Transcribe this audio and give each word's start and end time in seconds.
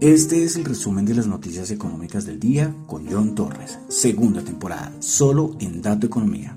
Este 0.00 0.44
es 0.44 0.54
el 0.54 0.64
resumen 0.64 1.04
de 1.04 1.14
las 1.14 1.26
noticias 1.26 1.72
económicas 1.72 2.24
del 2.24 2.38
día 2.38 2.72
con 2.86 3.10
John 3.10 3.34
Torres, 3.34 3.80
segunda 3.88 4.44
temporada, 4.44 4.92
solo 5.02 5.56
en 5.58 5.82
Dato 5.82 6.06
Economía. 6.06 6.56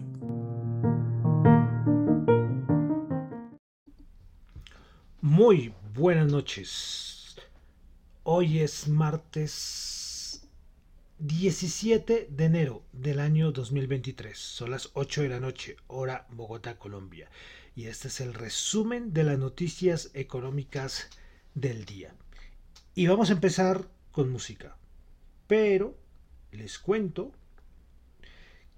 Muy 5.21 5.73
buenas 5.95 6.31
noches. 6.31 7.35
Hoy 8.23 8.59
es 8.59 8.87
martes 8.87 10.47
17 11.17 12.27
de 12.29 12.45
enero 12.45 12.83
del 12.93 13.19
año 13.19 13.51
2023. 13.51 14.37
Son 14.37 14.69
las 14.69 14.91
8 14.93 15.23
de 15.23 15.29
la 15.29 15.39
noche, 15.39 15.77
hora 15.87 16.27
Bogotá, 16.29 16.77
Colombia. 16.77 17.29
Y 17.75 17.87
este 17.87 18.09
es 18.09 18.19
el 18.19 18.33
resumen 18.33 19.13
de 19.13 19.23
las 19.23 19.39
noticias 19.39 20.11
económicas 20.13 21.09
del 21.53 21.85
día. 21.85 22.13
Y 22.95 23.07
vamos 23.07 23.29
a 23.29 23.33
empezar 23.33 23.87
con 24.11 24.29
música. 24.29 24.77
Pero 25.47 25.97
les 26.51 26.79
cuento 26.79 27.31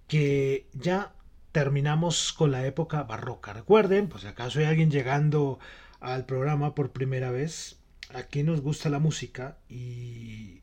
que 0.07 0.67
ya 0.73 1.15
terminamos 1.51 2.33
con 2.33 2.51
la 2.51 2.65
época 2.65 3.03
barroca. 3.03 3.53
Recuerden, 3.53 4.09
pues 4.09 4.25
acaso 4.25 4.59
hay 4.59 4.65
alguien 4.65 4.91
llegando 4.91 5.59
al 5.99 6.25
programa 6.25 6.75
por 6.75 6.91
primera 6.91 7.31
vez, 7.31 7.77
aquí 8.13 8.43
nos 8.43 8.61
gusta 8.61 8.89
la 8.89 8.99
música 8.99 9.57
y 9.69 10.61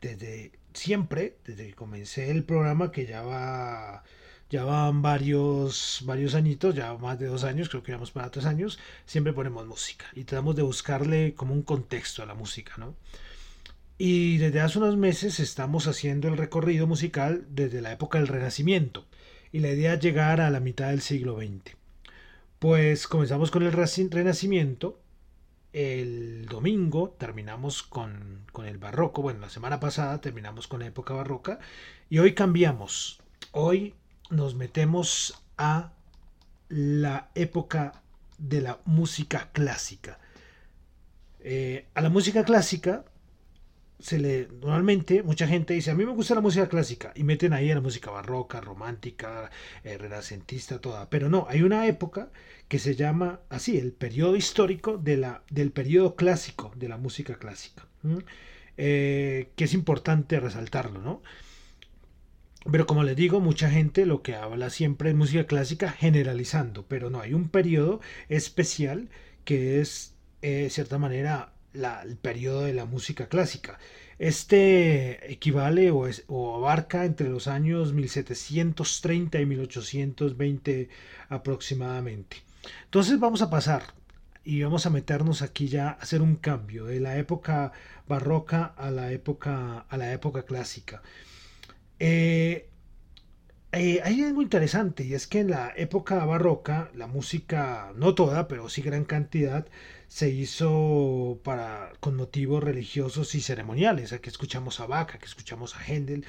desde 0.00 0.52
siempre, 0.74 1.38
desde 1.44 1.68
que 1.68 1.74
comencé 1.74 2.30
el 2.30 2.44
programa, 2.44 2.92
que 2.92 3.06
ya 3.06 3.22
va 3.22 4.04
ya 4.50 4.64
van 4.64 5.00
varios, 5.00 6.02
varios 6.04 6.34
añitos, 6.34 6.74
ya 6.74 6.94
más 6.94 7.18
de 7.18 7.26
dos 7.26 7.44
años, 7.44 7.68
creo 7.68 7.84
que 7.84 7.92
vamos 7.92 8.10
para 8.10 8.30
tres 8.30 8.46
años, 8.46 8.78
siempre 9.06 9.32
ponemos 9.32 9.66
música 9.66 10.06
y 10.14 10.24
tratamos 10.24 10.56
de 10.56 10.62
buscarle 10.62 11.34
como 11.34 11.54
un 11.54 11.62
contexto 11.62 12.22
a 12.22 12.26
la 12.26 12.34
música, 12.34 12.74
¿no? 12.76 12.96
Y 13.96 14.38
desde 14.38 14.60
hace 14.60 14.78
unos 14.78 14.96
meses 14.96 15.38
estamos 15.40 15.86
haciendo 15.86 16.26
el 16.28 16.36
recorrido 16.36 16.86
musical 16.86 17.44
desde 17.50 17.80
la 17.80 17.92
época 17.92 18.18
del 18.18 18.28
Renacimiento 18.28 19.06
y 19.52 19.60
la 19.60 19.70
idea 19.70 19.94
es 19.94 20.00
llegar 20.00 20.40
a 20.40 20.50
la 20.50 20.58
mitad 20.58 20.88
del 20.88 21.02
siglo 21.02 21.36
XX. 21.36 21.76
Pues 22.58 23.06
comenzamos 23.06 23.50
con 23.50 23.62
el 23.62 23.72
Renacimiento, 23.72 25.00
el 25.72 26.46
domingo 26.46 27.14
terminamos 27.18 27.84
con, 27.84 28.46
con 28.52 28.66
el 28.66 28.78
barroco, 28.78 29.22
bueno, 29.22 29.40
la 29.40 29.50
semana 29.50 29.78
pasada 29.78 30.20
terminamos 30.20 30.66
con 30.66 30.80
la 30.80 30.86
época 30.86 31.14
barroca 31.14 31.60
y 32.08 32.18
hoy 32.18 32.34
cambiamos. 32.34 33.20
Hoy 33.52 33.94
nos 34.30 34.54
metemos 34.54 35.42
a 35.58 35.92
la 36.68 37.30
época 37.34 38.02
de 38.38 38.60
la 38.60 38.80
música 38.84 39.50
clásica. 39.52 40.18
Eh, 41.40 41.86
a 41.94 42.00
la 42.00 42.08
música 42.08 42.44
clásica 42.44 43.04
se 43.98 44.18
le 44.18 44.48
normalmente 44.62 45.22
mucha 45.22 45.46
gente 45.46 45.74
dice 45.74 45.90
a 45.90 45.94
mí 45.94 46.06
me 46.06 46.12
gusta 46.12 46.34
la 46.34 46.40
música 46.40 46.68
clásica 46.68 47.12
y 47.14 47.22
meten 47.22 47.52
ahí 47.52 47.70
a 47.70 47.74
la 47.74 47.80
música 47.80 48.10
barroca, 48.10 48.60
romántica, 48.60 49.50
eh, 49.84 49.98
renacentista, 49.98 50.80
toda. 50.80 51.10
Pero 51.10 51.28
no, 51.28 51.46
hay 51.48 51.62
una 51.62 51.86
época 51.86 52.30
que 52.68 52.78
se 52.78 52.94
llama 52.94 53.40
así 53.48 53.78
el 53.78 53.92
periodo 53.92 54.36
histórico 54.36 54.96
del 54.96 55.72
periodo 55.72 56.16
clásico 56.16 56.72
de 56.76 56.88
la 56.88 56.96
música 56.96 57.34
clásica, 57.36 57.86
eh, 58.76 59.50
que 59.56 59.64
es 59.64 59.74
importante 59.74 60.40
resaltarlo, 60.40 61.00
¿no? 61.00 61.22
Pero 62.70 62.86
como 62.86 63.04
les 63.04 63.16
digo, 63.16 63.40
mucha 63.40 63.70
gente 63.70 64.04
lo 64.04 64.22
que 64.22 64.34
habla 64.34 64.68
siempre 64.70 65.10
es 65.10 65.16
música 65.16 65.46
clásica 65.46 65.90
generalizando, 65.90 66.84
pero 66.86 67.08
no, 67.08 67.20
hay 67.20 67.32
un 67.32 67.48
periodo 67.48 68.00
especial 68.28 69.08
que 69.44 69.80
es, 69.80 70.14
eh, 70.42 70.64
de 70.64 70.70
cierta 70.70 70.98
manera, 70.98 71.52
el 71.72 72.16
periodo 72.16 72.62
de 72.62 72.74
la 72.74 72.84
música 72.84 73.28
clásica. 73.28 73.78
Este 74.18 75.32
equivale 75.32 75.90
o, 75.90 76.06
o, 76.28 76.56
abarca 76.56 77.06
entre 77.06 77.30
los 77.30 77.46
años 77.48 77.94
1730 77.94 79.40
y 79.40 79.46
1820 79.46 80.88
aproximadamente. 81.30 82.38
Entonces 82.84 83.18
vamos 83.18 83.40
a 83.40 83.48
pasar 83.48 83.94
y 84.44 84.62
vamos 84.62 84.84
a 84.84 84.90
meternos 84.90 85.40
aquí 85.40 85.68
ya 85.68 85.88
a 85.88 85.92
hacer 85.92 86.20
un 86.20 86.36
cambio 86.36 86.84
de 86.86 87.00
la 87.00 87.16
época 87.16 87.72
barroca 88.06 88.64
a 88.76 88.90
la 88.90 89.12
época, 89.12 89.86
a 89.88 89.96
la 89.96 90.12
época 90.12 90.42
clásica. 90.42 91.02
Eh, 92.00 92.70
eh, 93.72 94.00
hay 94.02 94.22
algo 94.24 94.42
interesante 94.42 95.04
y 95.04 95.14
es 95.14 95.26
que 95.28 95.40
en 95.40 95.50
la 95.50 95.72
época 95.76 96.24
barroca 96.24 96.90
la 96.94 97.06
música, 97.06 97.92
no 97.94 98.14
toda, 98.14 98.48
pero 98.48 98.68
sí 98.68 98.82
gran 98.82 99.04
cantidad, 99.04 99.66
se 100.08 100.30
hizo 100.30 101.40
para, 101.44 101.92
con 102.00 102.16
motivos 102.16 102.64
religiosos 102.64 103.34
y 103.36 103.40
ceremoniales. 103.40 104.12
Aquí 104.12 104.28
escuchamos 104.28 104.80
a 104.80 104.86
Bach, 104.86 105.14
aquí 105.14 105.24
escuchamos 105.26 105.76
a 105.76 105.84
Händel, 105.84 106.24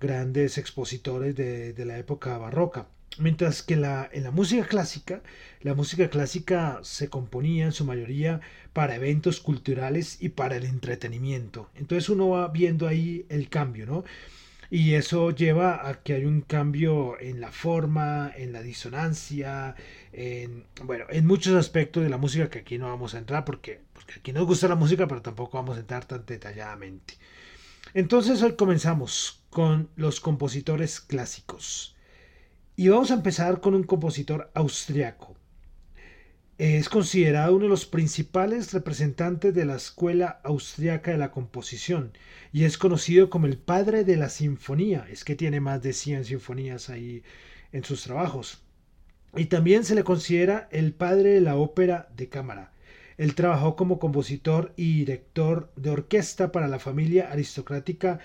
grandes 0.00 0.56
expositores 0.56 1.36
de, 1.36 1.74
la 1.84 1.98
época 1.98 2.38
barroca. 2.38 2.86
Mientras 3.18 3.62
que 3.62 3.74
en 3.74 3.82
la 3.82 4.30
música 4.32 4.66
clásica, 4.66 5.22
la 5.60 5.74
música 5.74 6.08
clásica 6.08 6.78
se 6.82 7.08
componía 7.08 7.66
en 7.66 7.72
su 7.72 7.84
mayoría 7.84 8.40
para 8.72 8.94
eventos 8.94 9.40
culturales 9.40 10.18
y 10.20 10.30
para 10.30 10.56
el 10.56 10.64
entretenimiento. 10.64 11.68
Entonces 11.74 12.08
uno 12.08 12.30
va 12.30 12.48
viendo 12.48 12.86
ahí 12.86 13.26
el 13.28 13.48
cambio, 13.48 13.86
¿no? 13.86 14.04
Y 14.70 14.94
eso 14.94 15.30
lleva 15.30 15.88
a 15.88 16.02
que 16.02 16.12
hay 16.12 16.24
un 16.26 16.42
cambio 16.42 17.18
en 17.20 17.40
la 17.40 17.50
forma, 17.50 18.30
en 18.36 18.52
la 18.52 18.60
disonancia, 18.62 19.74
en, 20.12 20.66
bueno, 20.84 21.06
en 21.08 21.26
muchos 21.26 21.54
aspectos 21.54 22.02
de 22.02 22.10
la 22.10 22.18
música 22.18 22.50
que 22.50 22.58
aquí 22.60 22.76
no 22.76 22.88
vamos 22.88 23.14
a 23.14 23.18
entrar 23.18 23.44
porque, 23.46 23.80
porque 23.94 24.14
aquí 24.20 24.32
nos 24.32 24.46
gusta 24.46 24.68
la 24.68 24.74
música, 24.74 25.08
pero 25.08 25.22
tampoco 25.22 25.56
vamos 25.56 25.78
a 25.78 25.80
entrar 25.80 26.04
tan 26.04 26.26
detalladamente. 26.26 27.14
Entonces 27.94 28.42
hoy 28.42 28.56
comenzamos 28.56 29.42
con 29.48 29.88
los 29.96 30.20
compositores 30.20 31.00
clásicos. 31.00 31.96
Y 32.76 32.88
vamos 32.88 33.10
a 33.10 33.14
empezar 33.14 33.60
con 33.60 33.74
un 33.74 33.84
compositor 33.84 34.50
austriaco, 34.54 35.34
es 36.58 36.88
considerado 36.88 37.54
uno 37.54 37.66
de 37.66 37.70
los 37.70 37.86
principales 37.86 38.72
representantes 38.72 39.54
de 39.54 39.64
la 39.64 39.76
escuela 39.76 40.40
austriaca 40.42 41.12
de 41.12 41.18
la 41.18 41.30
composición 41.30 42.12
y 42.52 42.64
es 42.64 42.78
conocido 42.78 43.30
como 43.30 43.46
el 43.46 43.58
padre 43.58 44.02
de 44.02 44.16
la 44.16 44.28
sinfonía. 44.28 45.06
Es 45.08 45.22
que 45.22 45.36
tiene 45.36 45.60
más 45.60 45.82
de 45.82 45.92
100 45.92 46.24
sinfonías 46.24 46.90
ahí 46.90 47.22
en 47.70 47.84
sus 47.84 48.02
trabajos. 48.02 48.64
Y 49.36 49.44
también 49.46 49.84
se 49.84 49.94
le 49.94 50.02
considera 50.02 50.68
el 50.72 50.94
padre 50.94 51.30
de 51.30 51.40
la 51.40 51.56
ópera 51.56 52.08
de 52.16 52.28
cámara. 52.28 52.72
Él 53.18 53.36
trabajó 53.36 53.76
como 53.76 54.00
compositor 54.00 54.72
y 54.76 54.98
director 54.98 55.70
de 55.76 55.90
orquesta 55.90 56.50
para 56.50 56.66
la 56.66 56.80
familia 56.80 57.30
aristocrática 57.30 58.18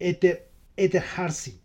Eterhazy 0.00 1.60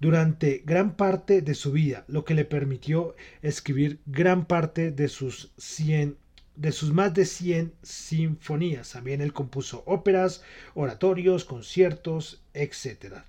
durante 0.00 0.62
gran 0.64 0.96
parte 0.96 1.42
de 1.42 1.54
su 1.54 1.72
vida, 1.72 2.04
lo 2.08 2.24
que 2.24 2.34
le 2.34 2.44
permitió 2.44 3.14
escribir 3.42 4.00
gran 4.06 4.46
parte 4.46 4.90
de 4.90 5.08
sus 5.08 5.52
de 6.56 6.72
sus 6.72 6.92
más 6.92 7.14
de 7.14 7.24
100 7.24 7.72
sinfonías. 7.82 8.92
También 8.92 9.20
él 9.20 9.32
compuso 9.32 9.82
óperas, 9.86 10.42
oratorios, 10.74 11.44
conciertos, 11.44 12.42
etc. 12.52 13.22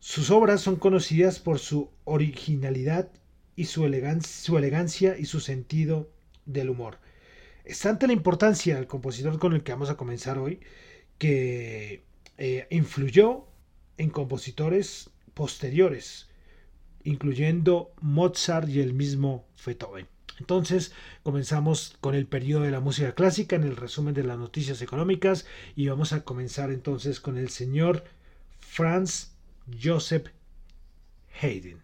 Sus 0.00 0.30
obras 0.30 0.60
son 0.60 0.76
conocidas 0.76 1.38
por 1.38 1.60
su 1.60 1.90
originalidad 2.04 3.08
y 3.54 3.66
su, 3.66 3.84
elegancia 3.86 5.16
y 5.18 5.26
su 5.26 5.38
sentido 5.38 6.10
del 6.46 6.70
humor. 6.70 6.98
Es 7.64 7.78
tanta 7.78 8.08
la 8.08 8.12
importancia 8.12 8.74
del 8.74 8.88
compositor 8.88 9.38
con 9.38 9.52
el 9.52 9.62
que 9.62 9.72
vamos 9.72 9.90
a 9.90 9.96
comenzar 9.96 10.38
hoy 10.38 10.58
que 11.18 12.02
eh, 12.38 12.66
influyó 12.70 13.46
en 13.98 14.10
compositores 14.10 15.11
posteriores, 15.34 16.28
incluyendo 17.04 17.92
Mozart 18.00 18.68
y 18.68 18.80
el 18.80 18.94
mismo 18.94 19.46
Beethoven. 19.64 20.08
Entonces 20.38 20.92
comenzamos 21.22 21.96
con 22.00 22.14
el 22.14 22.26
periodo 22.26 22.62
de 22.62 22.70
la 22.70 22.80
música 22.80 23.14
clásica 23.14 23.56
en 23.56 23.64
el 23.64 23.76
resumen 23.76 24.14
de 24.14 24.24
las 24.24 24.38
noticias 24.38 24.82
económicas 24.82 25.46
y 25.76 25.88
vamos 25.88 26.12
a 26.12 26.24
comenzar 26.24 26.70
entonces 26.70 27.20
con 27.20 27.36
el 27.36 27.50
señor 27.50 28.04
Franz 28.58 29.32
Joseph 29.80 30.28
Haydn. 31.40 31.80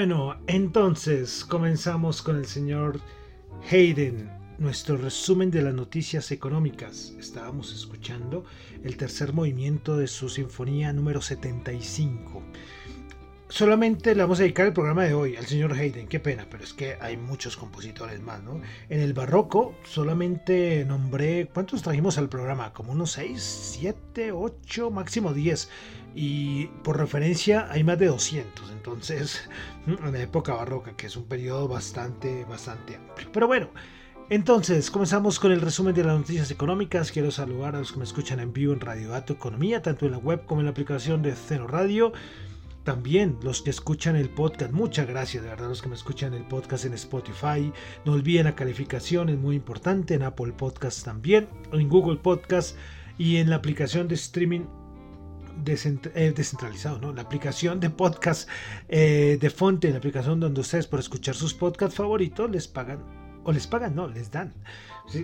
Bueno, 0.00 0.38
entonces 0.46 1.44
comenzamos 1.44 2.22
con 2.22 2.36
el 2.36 2.46
señor 2.46 3.00
Hayden, 3.70 4.30
nuestro 4.56 4.96
resumen 4.96 5.50
de 5.50 5.60
las 5.60 5.74
noticias 5.74 6.30
económicas. 6.30 7.12
Estábamos 7.18 7.70
escuchando 7.74 8.46
el 8.82 8.96
tercer 8.96 9.34
movimiento 9.34 9.98
de 9.98 10.06
su 10.06 10.30
sinfonía 10.30 10.90
número 10.94 11.20
75. 11.20 12.42
Solamente 13.50 14.14
le 14.14 14.22
vamos 14.22 14.38
a 14.38 14.44
dedicar 14.44 14.68
el 14.68 14.72
programa 14.72 15.04
de 15.04 15.12
hoy 15.12 15.36
al 15.36 15.44
señor 15.44 15.74
Hayden, 15.74 16.08
qué 16.08 16.18
pena, 16.18 16.46
pero 16.48 16.64
es 16.64 16.72
que 16.72 16.96
hay 17.00 17.18
muchos 17.18 17.58
compositores 17.58 18.22
más, 18.22 18.42
¿no? 18.42 18.62
En 18.88 19.00
el 19.00 19.12
barroco 19.12 19.74
solamente 19.84 20.82
nombré, 20.86 21.50
¿cuántos 21.52 21.82
trajimos 21.82 22.16
al 22.16 22.30
programa? 22.30 22.72
Como 22.72 22.92
unos 22.92 23.12
6, 23.12 23.42
7, 23.80 24.32
8, 24.32 24.90
máximo 24.92 25.34
10 25.34 25.68
y 26.14 26.66
por 26.82 26.98
referencia 26.98 27.68
hay 27.70 27.84
más 27.84 27.98
de 27.98 28.06
200, 28.06 28.70
entonces 28.70 29.48
en 29.86 30.12
la 30.12 30.20
época 30.22 30.54
barroca, 30.54 30.96
que 30.96 31.06
es 31.06 31.16
un 31.16 31.24
periodo 31.24 31.68
bastante, 31.68 32.44
bastante 32.44 32.96
amplio. 32.96 33.28
Pero 33.32 33.46
bueno, 33.46 33.70
entonces 34.28 34.90
comenzamos 34.90 35.40
con 35.40 35.52
el 35.52 35.60
resumen 35.60 35.94
de 35.94 36.04
las 36.04 36.16
noticias 36.16 36.50
económicas. 36.50 37.10
Quiero 37.10 37.30
saludar 37.30 37.74
a 37.74 37.80
los 37.80 37.92
que 37.92 37.98
me 37.98 38.04
escuchan 38.04 38.40
en 38.40 38.52
vivo 38.52 38.72
en 38.72 38.80
Radio 38.80 39.10
Dato 39.10 39.32
Economía, 39.32 39.82
tanto 39.82 40.06
en 40.06 40.12
la 40.12 40.18
web 40.18 40.46
como 40.46 40.60
en 40.60 40.66
la 40.66 40.70
aplicación 40.70 41.22
de 41.22 41.34
Cero 41.34 41.66
Radio. 41.66 42.12
También 42.84 43.38
los 43.42 43.60
que 43.60 43.70
escuchan 43.70 44.16
el 44.16 44.30
podcast, 44.30 44.72
muchas 44.72 45.06
gracias 45.06 45.42
de 45.42 45.50
verdad 45.50 45.68
los 45.68 45.82
que 45.82 45.88
me 45.88 45.94
escuchan 45.94 46.32
el 46.32 46.44
podcast 46.44 46.86
en 46.86 46.94
Spotify. 46.94 47.72
No 48.04 48.12
olviden 48.12 48.44
la 48.44 48.54
calificación, 48.54 49.28
es 49.28 49.36
muy 49.36 49.56
importante, 49.56 50.14
en 50.14 50.22
Apple 50.22 50.52
Podcast 50.52 51.04
también, 51.04 51.48
en 51.72 51.88
Google 51.88 52.16
Podcast 52.16 52.76
y 53.18 53.36
en 53.36 53.50
la 53.50 53.56
aplicación 53.56 54.08
de 54.08 54.14
streaming 54.14 54.62
eh, 55.66 56.32
descentralizado, 56.34 56.98
¿no? 56.98 57.12
La 57.12 57.22
aplicación 57.22 57.80
de 57.80 57.90
podcast 57.90 58.48
eh, 58.88 59.38
de 59.40 59.50
Fonte, 59.50 59.90
la 59.90 59.98
aplicación 59.98 60.40
donde 60.40 60.60
ustedes 60.60 60.86
por 60.86 61.00
escuchar 61.00 61.34
sus 61.34 61.54
podcasts 61.54 61.96
favoritos 61.96 62.50
les 62.50 62.68
pagan, 62.68 63.00
o 63.44 63.52
les 63.52 63.66
pagan, 63.66 63.94
no, 63.94 64.08
les 64.08 64.30
dan, 64.30 64.54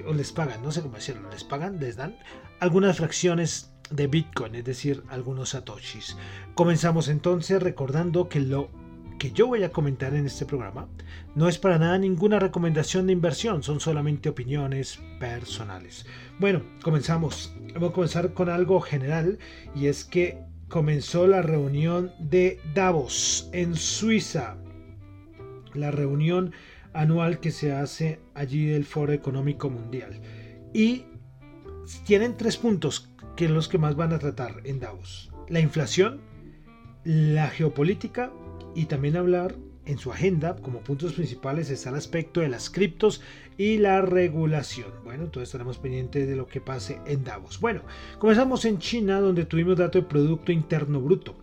o 0.07 0.13
les 0.13 0.33
pagan, 0.33 0.63
no 0.63 0.73
sé 0.73 0.83
cómo 0.83 0.97
decirlo, 0.97 1.29
les 1.31 1.45
pagan, 1.45 1.79
les 1.79 1.97
dan 1.97 2.17
algunas 2.61 2.97
fracciones 2.97 3.73
de 3.91 4.07
Bitcoin, 4.07 4.55
es 4.55 4.65
decir, 4.65 5.03
algunos 5.09 5.51
satoshis. 5.51 6.17
Comenzamos 6.55 7.09
entonces 7.09 7.63
recordando 7.63 8.29
que 8.29 8.41
lo 8.41 8.71
que 9.19 9.33
yo 9.33 9.47
voy 9.47 9.63
a 9.63 9.73
comentar 9.73 10.15
en 10.15 10.27
este 10.27 10.47
programa 10.47 10.89
no 11.35 11.49
es 11.49 11.59
para 11.59 11.79
nada 11.79 11.99
ninguna 11.99 12.39
recomendación 12.39 13.07
de 13.07 13.13
inversión, 13.13 13.63
son 13.63 13.81
solamente 13.81 14.29
opiniones 14.29 15.01
personales. 15.19 16.07
Bueno, 16.39 16.63
comenzamos. 16.83 17.55
Vamos 17.75 17.91
a 17.91 17.93
comenzar 17.93 18.33
con 18.33 18.49
algo 18.49 18.81
general 18.81 19.39
y 19.75 19.87
es 19.87 20.05
que 20.05 20.39
comenzó 20.69 21.27
la 21.27 21.43
reunión 21.43 22.13
de 22.19 22.61
Davos 22.75 23.49
en 23.53 23.75
Suiza. 23.75 24.57
La 25.75 25.91
reunión 25.91 26.53
anual 26.93 27.41
que 27.41 27.51
se 27.51 27.73
hace 27.73 28.21
allí 28.35 28.67
del 28.67 28.85
Foro 28.85 29.13
Económico 29.13 29.69
Mundial. 29.69 30.21
Y 30.73 31.05
tienen 32.07 32.37
tres 32.37 32.57
puntos 32.57 33.11
que 33.37 33.47
son 33.47 33.55
los 33.55 33.69
que 33.69 33.79
más 33.79 33.97
van 33.97 34.13
a 34.13 34.19
tratar 34.19 34.63
en 34.65 34.81
Davos. 34.81 35.31
La 35.49 35.61
inflación, 35.61 36.23
la 37.05 37.49
geopolítica 37.49 38.33
y 38.77 38.85
también 38.85 39.17
hablar 39.17 39.57
en 39.87 39.99
su 39.99 40.13
agenda 40.13 40.57
como 40.57 40.81
puntos 40.81 41.15
principales 41.15 41.71
está 41.71 41.89
el 41.89 41.97
aspecto 41.97 42.41
de 42.41 42.49
las 42.49 42.69
criptos 42.69 43.23
y 43.57 43.79
la 43.79 44.03
regulación. 44.03 44.89
Bueno, 45.03 45.25
entonces 45.25 45.49
estaremos 45.49 45.79
pendientes 45.79 46.29
de 46.29 46.37
lo 46.37 46.47
que 46.47 46.61
pase 46.61 47.01
en 47.07 47.25
Davos. 47.25 47.59
Bueno, 47.59 47.81
comenzamos 48.19 48.67
en 48.67 48.79
China 48.79 49.21
donde 49.21 49.47
tuvimos 49.47 49.79
dato 49.79 49.99
de 49.99 50.07
Producto 50.07 50.53
Interno 50.53 51.01
Bruto. 51.01 51.37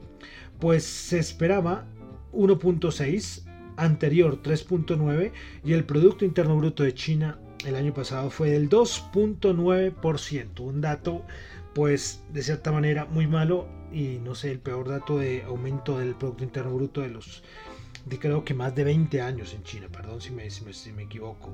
Pues 0.59 0.83
se 0.83 1.17
esperaba 1.17 1.85
1.6, 2.33 3.43
anterior 3.77 4.41
3.9 4.43 5.31
y 5.65 5.73
el 5.73 5.85
Producto 5.85 6.23
Interno 6.23 6.55
Bruto 6.55 6.83
de 6.83 6.93
China 6.93 7.39
el 7.65 7.75
año 7.75 7.93
pasado 7.93 8.29
fue 8.29 8.51
del 8.51 8.69
2.9%. 8.69 10.59
Un 10.59 10.81
dato 10.81 11.23
pues 11.73 12.23
de 12.31 12.43
cierta 12.43 12.71
manera 12.71 13.05
muy 13.05 13.27
malo 13.27 13.67
y 13.91 14.19
no 14.23 14.35
sé, 14.35 14.51
el 14.51 14.59
peor 14.59 14.89
dato 14.89 15.17
de 15.17 15.43
aumento 15.43 15.99
del 15.99 16.15
Producto 16.15 16.43
Interno 16.43 16.73
Bruto 16.73 17.01
de 17.01 17.09
los 17.09 17.43
de 18.05 18.19
creo 18.19 18.43
que 18.43 18.53
más 18.53 18.75
de 18.75 18.83
20 18.83 19.21
años 19.21 19.53
en 19.53 19.63
China, 19.63 19.87
perdón 19.89 20.19
si 20.19 20.31
me, 20.31 20.49
si 20.49 20.91
me, 20.91 21.03
equivoco. 21.03 21.53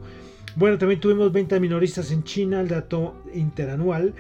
Bueno, 0.56 0.80
también 0.80 1.00
tuvimos 1.00 1.32
ventas 1.32 1.62
minoristas 1.62 2.12
en 2.12 2.24
China, 2.24 2.62
el 2.62 2.70
dato 2.70 3.22
interanual 3.36 4.16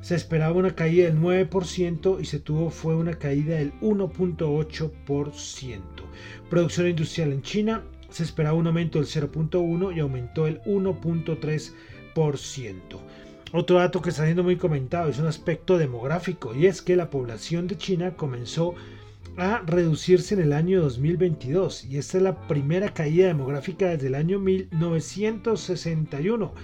se 0.00 0.14
esperaba 0.14 0.54
una 0.54 0.74
caída 0.74 1.04
del 1.06 1.18
9% 1.18 2.20
y 2.20 2.24
se 2.24 2.40
tuvo 2.40 2.70
fue 2.70 2.96
una 2.96 3.18
caída 3.18 3.56
del 3.56 3.78
1.8%. 3.80 5.80
Producción 6.48 6.88
industrial 6.88 7.32
en 7.32 7.42
China 7.42 7.84
se 8.08 8.22
esperaba 8.24 8.56
un 8.56 8.66
aumento 8.66 8.98
del 8.98 9.08
0.1 9.08 9.94
y 9.94 10.00
aumentó 10.00 10.46
el 10.46 10.62
1.3%. 10.62 12.80
Otro 13.52 13.78
dato 13.78 14.00
que 14.00 14.10
está 14.10 14.22
siendo 14.24 14.44
muy 14.44 14.54
comentado 14.56 15.08
es 15.08 15.18
un 15.18 15.26
aspecto 15.26 15.76
demográfico 15.76 16.54
y 16.54 16.66
es 16.66 16.82
que 16.82 16.94
la 16.94 17.10
población 17.10 17.66
de 17.66 17.76
China 17.76 18.14
comenzó 18.16 18.76
a 19.36 19.62
reducirse 19.66 20.34
en 20.34 20.42
el 20.42 20.52
año 20.52 20.80
2022 20.82 21.86
y 21.86 21.98
esta 21.98 22.18
es 22.18 22.22
la 22.22 22.46
primera 22.46 22.94
caída 22.94 23.26
demográfica 23.26 23.88
desde 23.88 24.06
el 24.06 24.14
año 24.14 24.38
1961. 24.38 26.54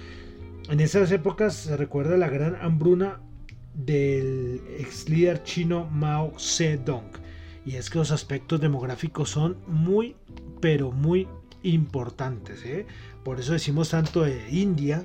En 0.69 0.79
esas 0.79 1.11
épocas 1.11 1.57
se 1.57 1.77
recuerda 1.77 2.17
la 2.17 2.29
gran 2.29 2.55
hambruna 2.57 3.21
del 3.75 4.61
ex 4.79 5.09
líder 5.09 5.43
chino 5.43 5.89
Mao 5.91 6.35
Zedong 6.39 7.11
y 7.65 7.75
es 7.75 7.91
que 7.91 7.99
los 7.99 8.13
aspectos 8.13 8.61
demográficos 8.61 9.31
son 9.31 9.57
muy 9.67 10.15
pero 10.61 10.93
muy 10.93 11.27
importantes. 11.65 12.65
¿eh? 12.65 12.87
Por 13.25 13.41
eso 13.41 13.55
decimos 13.55 13.91
tanto 13.91 14.23
de 14.23 14.49
India 14.51 15.05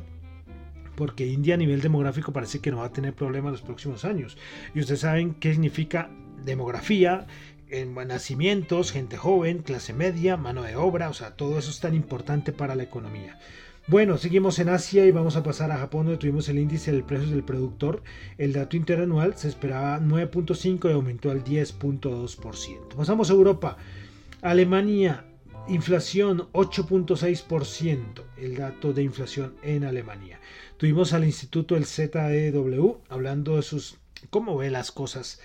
porque 1.02 1.26
India 1.26 1.56
a 1.56 1.58
nivel 1.58 1.82
demográfico 1.82 2.32
parece 2.32 2.60
que 2.60 2.70
no 2.70 2.78
va 2.78 2.86
a 2.86 2.94
tener 2.94 3.16
problemas 3.16 3.54
los 3.54 3.64
próximos 3.64 4.06
años. 4.06 4.38
Y 4.76 4.82
ustedes 4.82 5.00
saben 5.00 5.34
qué 5.34 5.52
significa 5.52 6.12
demografía, 6.46 7.26
en 7.70 7.96
nacimientos, 7.96 8.92
gente 8.92 9.18
joven, 9.18 9.64
clase 9.64 9.94
media, 9.94 10.38
mano 10.38 10.62
de 10.62 10.76
obra, 10.76 11.10
o 11.10 11.14
sea, 11.14 11.32
todo 11.32 11.58
eso 11.58 11.72
es 11.72 11.80
tan 11.80 11.96
importante 11.96 12.52
para 12.54 12.76
la 12.76 12.84
economía. 12.84 13.40
Bueno, 13.88 14.20
seguimos 14.20 14.60
en 14.60 14.70
Asia 14.70 15.04
y 15.08 15.12
vamos 15.12 15.36
a 15.36 15.42
pasar 15.42 15.72
a 15.72 15.80
Japón 15.80 16.06
donde 16.06 16.20
tuvimos 16.20 16.48
el 16.50 16.60
índice 16.60 16.92
del 16.92 17.04
precio 17.04 17.32
del 17.32 17.44
productor. 17.44 18.04
El 18.38 18.54
dato 18.54 18.78
interanual 18.78 19.36
se 19.36 19.48
esperaba 19.48 20.00
9.5 20.00 20.88
y 20.88 20.94
aumentó 20.94 21.32
al 21.32 21.44
10.2%. 21.44 22.96
Pasamos 22.96 23.32
a 23.32 23.34
Europa. 23.34 23.78
Alemania, 24.44 25.26
inflación 25.68 26.48
8.6%, 26.54 28.24
el 28.38 28.56
dato 28.56 28.94
de 28.94 29.04
inflación 29.04 29.56
en 29.64 29.84
Alemania. 29.84 30.40
Tuvimos 30.82 31.14
al 31.14 31.26
Instituto 31.26 31.76
del 31.76 31.86
ZEW 31.86 33.02
hablando 33.08 33.58
de 33.58 33.62
sus 33.62 34.00
cómo 34.32 34.58
ve 34.58 34.72
las 34.72 34.92
cosas 34.92 35.40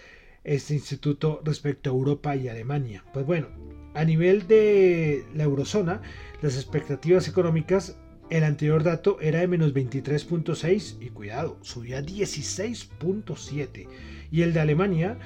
este 0.45 0.73
instituto 0.73 1.43
respecto 1.45 1.91
a 1.91 1.93
Europa 1.93 2.35
y 2.35 2.49
Alemania. 2.49 3.05
Pues 3.13 3.27
bueno, 3.27 3.49
a 3.93 4.03
nivel 4.05 4.49
de 4.49 5.27
la 5.35 5.45
eurozona, 5.45 6.01
las 6.41 6.55
expectativas 6.55 7.29
económicas, 7.29 7.99
el 8.31 8.45
anterior 8.45 8.83
dato 8.83 9.21
era 9.21 9.41
de 9.41 9.47
menos 9.47 9.75
23.6 9.75 11.03
y 11.03 11.11
cuidado, 11.11 11.59
subió 11.61 11.99
a 11.99 12.01
16.7. 12.01 13.89
Y 14.31 14.41
el 14.41 14.55
de 14.55 14.61
Alemania, 14.61 15.19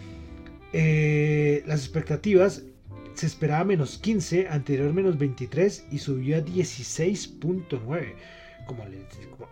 eh, 0.73 1.63
las 1.67 1.85
expectativas 1.85 2.65
se 3.15 3.27
esperaba 3.27 3.63
menos 3.63 3.99
15, 3.99 4.49
anterior 4.49 4.93
menos 4.93 5.19
23 5.19 5.85
y 5.93 5.99
subió 5.99 6.39
a 6.39 6.41
16.9 6.41 8.15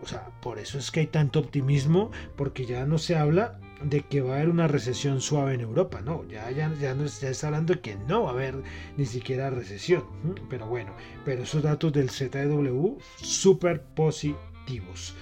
o 0.01 0.05
sea, 0.05 0.29
por 0.41 0.59
eso 0.59 0.77
es 0.77 0.91
que 0.91 1.01
hay 1.01 1.07
tanto 1.07 1.39
optimismo, 1.39 2.11
porque 2.35 2.65
ya 2.65 2.85
no 2.85 2.97
se 2.97 3.15
habla 3.15 3.59
de 3.83 4.01
que 4.01 4.21
va 4.21 4.33
a 4.33 4.35
haber 4.37 4.49
una 4.49 4.67
recesión 4.67 5.21
suave 5.21 5.53
en 5.53 5.61
Europa. 5.61 6.01
No, 6.01 6.27
ya, 6.27 6.49
ya, 6.51 6.73
ya, 6.79 6.95
ya 6.95 7.29
está 7.29 7.47
hablando 7.47 7.73
de 7.73 7.81
que 7.81 7.95
no 7.95 8.23
va 8.23 8.31
a 8.31 8.33
haber 8.33 8.55
ni 8.97 9.05
siquiera 9.05 9.49
recesión. 9.49 10.03
Pero 10.49 10.67
bueno, 10.67 10.93
pero 11.25 11.43
esos 11.43 11.63
datos 11.63 11.93
del 11.93 12.09
ZW 12.09 12.97
súper 13.21 13.81
positivos. 13.81 15.15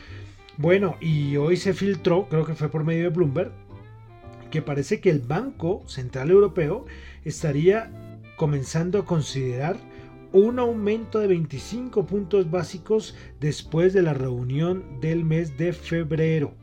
Bueno, 0.57 0.97
y 0.99 1.37
hoy 1.37 1.55
se 1.57 1.73
filtró, 1.73 2.27
creo 2.29 2.45
que 2.45 2.55
fue 2.55 2.69
por 2.69 2.83
medio 2.83 3.03
de 3.03 3.09
Bloomberg, 3.09 3.51
que 4.49 4.61
parece 4.61 4.99
que 5.01 5.09
el 5.09 5.19
Banco 5.19 5.83
Central 5.87 6.31
Europeo 6.31 6.85
estaría 7.23 7.91
comenzando 8.37 8.99
a 8.99 9.05
considerar 9.05 9.77
un 10.37 10.59
aumento 10.59 11.19
de 11.19 11.27
25 11.27 12.05
puntos 12.05 12.49
básicos 12.51 13.15
después 13.39 13.93
de 13.93 14.03
la 14.03 14.13
reunión 14.13 14.99
del 15.01 15.23
mes 15.23 15.57
de 15.57 15.73
febrero. 15.73 16.53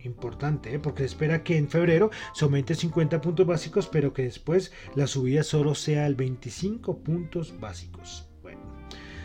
Importante, 0.00 0.72
¿eh? 0.72 0.78
porque 0.78 1.00
se 1.02 1.06
espera 1.06 1.42
que 1.42 1.56
en 1.56 1.68
febrero 1.68 2.10
se 2.32 2.44
aumente 2.44 2.76
50 2.76 3.20
puntos 3.20 3.44
básicos, 3.46 3.88
pero 3.88 4.12
que 4.12 4.22
después 4.22 4.72
la 4.94 5.08
subida 5.08 5.42
solo 5.42 5.74
sea 5.74 6.06
el 6.06 6.14
25 6.14 6.98
puntos 6.98 7.58
básicos. 7.58 8.28
Bueno, 8.40 8.60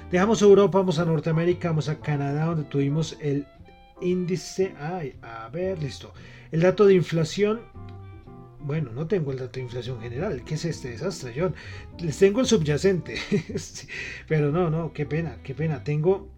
dejamos 0.10 0.42
Europa, 0.42 0.80
vamos 0.80 0.98
a 0.98 1.06
Norteamérica, 1.06 1.70
vamos 1.70 1.88
a 1.88 2.00
Canadá, 2.00 2.46
donde 2.46 2.64
tuvimos 2.64 3.16
el 3.22 3.46
índice. 4.02 4.74
Ay, 4.80 5.20
a 5.22 5.48
ver, 5.50 5.82
listo. 5.82 6.14
El 6.52 6.62
dato 6.62 6.86
de 6.88 6.96
inflación 6.96 7.62
bueno, 8.64 8.92
no 8.94 9.08
tengo 9.08 9.32
el 9.32 9.40
dato 9.40 9.54
de 9.54 9.62
inflación 9.62 10.00
general. 10.02 10.44
¿Qué 10.44 10.56
es 10.56 10.66
este 10.66 10.90
desastre, 10.92 11.34
John? 11.36 11.56
Les 12.00 12.18
tengo 12.18 12.42
el 12.42 12.46
subyacente. 12.46 13.16
Pero 14.28 14.52
no, 14.52 14.70
no, 14.70 14.94
qué 14.94 15.06
pena, 15.06 15.38
qué 15.44 15.54
pena. 15.54 15.84
Tengo, 15.84 16.30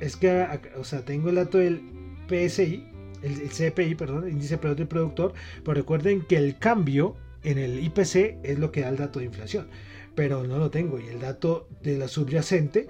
es 0.00 0.16
que, 0.16 0.46
o 0.76 0.84
sea, 0.84 1.04
tengo 1.04 1.30
el 1.30 1.36
dato 1.36 1.58
del 1.58 1.82
PSI, 2.28 2.86
el, 3.22 3.50
CPI, 3.50 3.94
perdón, 3.94 4.24
el 4.24 4.32
índice 4.32 4.56
del 4.56 4.86
productor. 4.86 5.32
Pero 5.64 5.74
recuerden 5.74 6.22
que 6.22 6.36
el 6.36 6.58
cambio 6.58 7.16
en 7.42 7.58
el 7.58 7.82
IPC 7.84 8.38
es 8.42 8.58
lo 8.58 8.70
que 8.72 8.82
da 8.82 8.88
el 8.90 8.96
dato 8.96 9.18
de 9.18 9.26
inflación. 9.26 9.68
Pero 10.14 10.44
no 10.44 10.58
lo 10.58 10.70
tengo. 10.70 10.98
Y 11.00 11.06
el 11.06 11.20
dato 11.20 11.68
de 11.82 11.96
la 11.98 12.08
subyacente 12.08 12.88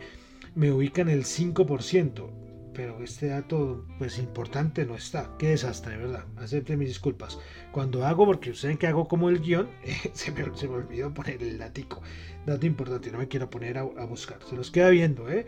me 0.55 0.73
ubica 0.73 1.03
en 1.03 1.11
el 1.11 1.25
5% 1.25 2.50
pero 2.81 3.05
este 3.05 3.27
dato 3.27 3.85
pues 3.99 4.19
importante 4.19 4.87
no 4.87 4.95
está. 4.95 5.37
Qué 5.39 5.49
desastre, 5.49 5.99
¿verdad? 5.99 6.25
Acepte 6.39 6.79
mis 6.79 6.89
disculpas. 6.89 7.39
Cuando 7.73 8.07
hago, 8.07 8.25
porque 8.25 8.53
ustedes 8.53 8.79
que 8.79 8.87
hago 8.87 9.07
como 9.07 9.29
el 9.29 9.43
guion, 9.43 9.69
se, 10.15 10.33
me, 10.33 10.47
se, 10.57 10.67
me, 10.67 10.77
olvidó 10.77 11.13
poner 11.13 11.43
el 11.43 11.59
datico. 11.59 12.01
Dato 12.47 12.65
importante, 12.65 13.11
no 13.11 13.19
me 13.19 13.29
quiero 13.29 13.51
poner 13.51 13.77
a, 13.77 13.83
buscar. 13.83 14.39
Se 14.49 14.57
los 14.57 14.71
queda 14.71 14.89
viendo, 14.89 15.29
¿eh? 15.29 15.45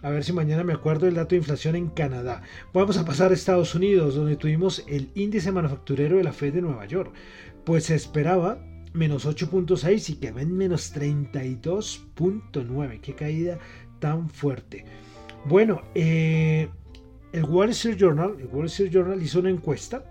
A 0.00 0.10
ver 0.10 0.22
si 0.22 0.32
mañana 0.32 0.62
me 0.62 0.74
acuerdo 0.74 1.06
del 1.06 1.16
dato 1.16 1.30
de 1.30 1.38
inflación 1.38 1.74
en 1.74 1.88
Canadá. 1.88 2.42
Vamos 2.72 2.98
a 2.98 3.04
pasar 3.04 3.32
a 3.32 3.34
Estados 3.34 3.74
Unidos, 3.74 4.14
donde 4.14 4.36
tuvimos 4.36 4.84
el 4.86 5.10
índice 5.16 5.50
manufacturero 5.50 6.18
de 6.18 6.22
la 6.22 6.32
Fed 6.32 6.54
de 6.54 6.62
Nueva 6.62 6.86
York. 6.86 7.12
Pues 7.64 7.86
se 7.86 7.96
esperaba 7.96 8.64
menos 8.92 9.26
8.6 9.26 10.10
y 10.10 10.14
que 10.20 10.30
ven 10.30 10.56
menos 10.56 10.94
32.9. 10.94 13.00
Qué 13.00 13.16
caída 13.16 13.58
tan 13.98 14.30
fuerte. 14.30 14.84
Bueno, 15.48 15.82
eh, 15.94 16.68
el 17.32 17.44
Wall 17.44 17.70
Street 17.70 17.96
Journal, 17.96 18.36
el 18.40 18.46
Wall 18.46 18.66
Street 18.66 18.90
Journal 18.90 19.22
hizo 19.22 19.38
una 19.38 19.50
encuesta 19.50 20.04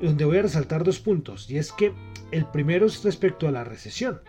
donde 0.00 0.24
voy 0.24 0.38
a 0.38 0.42
resaltar 0.42 0.82
dos 0.82 0.98
puntos. 0.98 1.50
Y 1.50 1.58
es 1.58 1.72
que 1.72 1.92
el 2.30 2.46
primero 2.46 2.86
es 2.86 3.04
respecto 3.04 3.46
a 3.46 3.52
la 3.52 3.64
recesión. 3.64 4.20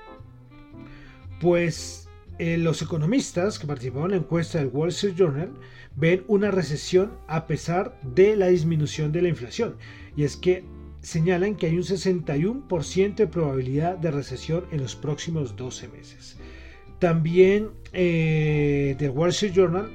Pues 1.40 2.10
eh, 2.40 2.58
los 2.58 2.82
economistas 2.82 3.58
que 3.58 3.68
participaron 3.68 4.12
en 4.12 4.18
la 4.18 4.24
encuesta 4.24 4.60
del 4.60 4.68
Wall 4.68 4.90
Street 4.90 5.16
Journal 5.16 5.54
ven 5.96 6.24
una 6.28 6.52
recesión 6.52 7.14
a 7.28 7.48
pesar 7.48 7.98
de 8.02 8.36
la 8.36 8.48
disminución 8.48 9.14
de 9.14 9.22
la 9.22 9.30
inflación. 9.30 9.78
Y 10.18 10.24
es 10.24 10.36
que 10.36 10.66
señalan 11.00 11.56
que 11.56 11.68
hay 11.68 11.78
un 11.78 11.84
61% 11.84 13.16
de 13.16 13.28
probabilidad 13.28 13.98
de 13.98 14.12
recesión 14.12 14.66
en 14.72 14.82
los 14.82 14.96
próximos 14.96 15.56
12 15.56 15.88
meses. 15.88 16.38
También 17.00 17.70
eh, 17.94 18.96
del 19.00 19.12
Wall 19.12 19.30
Street 19.30 19.54
Journal 19.54 19.92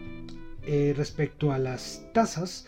eh, 0.71 0.93
respecto 0.95 1.51
a 1.51 1.59
las 1.59 2.05
tasas, 2.13 2.67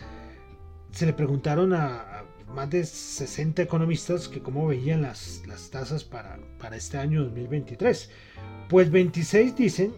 se 0.90 1.04
le 1.04 1.12
preguntaron 1.12 1.74
a, 1.74 2.24
más 2.54 2.70
de 2.70 2.82
60 2.82 3.60
economistas 3.60 4.26
que 4.26 4.40
cómo 4.40 4.66
veían 4.66 5.02
las, 5.02 5.42
tasas 5.70 6.02
para, 6.02 6.38
para 6.58 6.76
este 6.76 6.96
año 6.96 7.22
2023. 7.24 8.10
Pues 8.70 8.90
26 8.90 9.54
dicen 9.54 9.92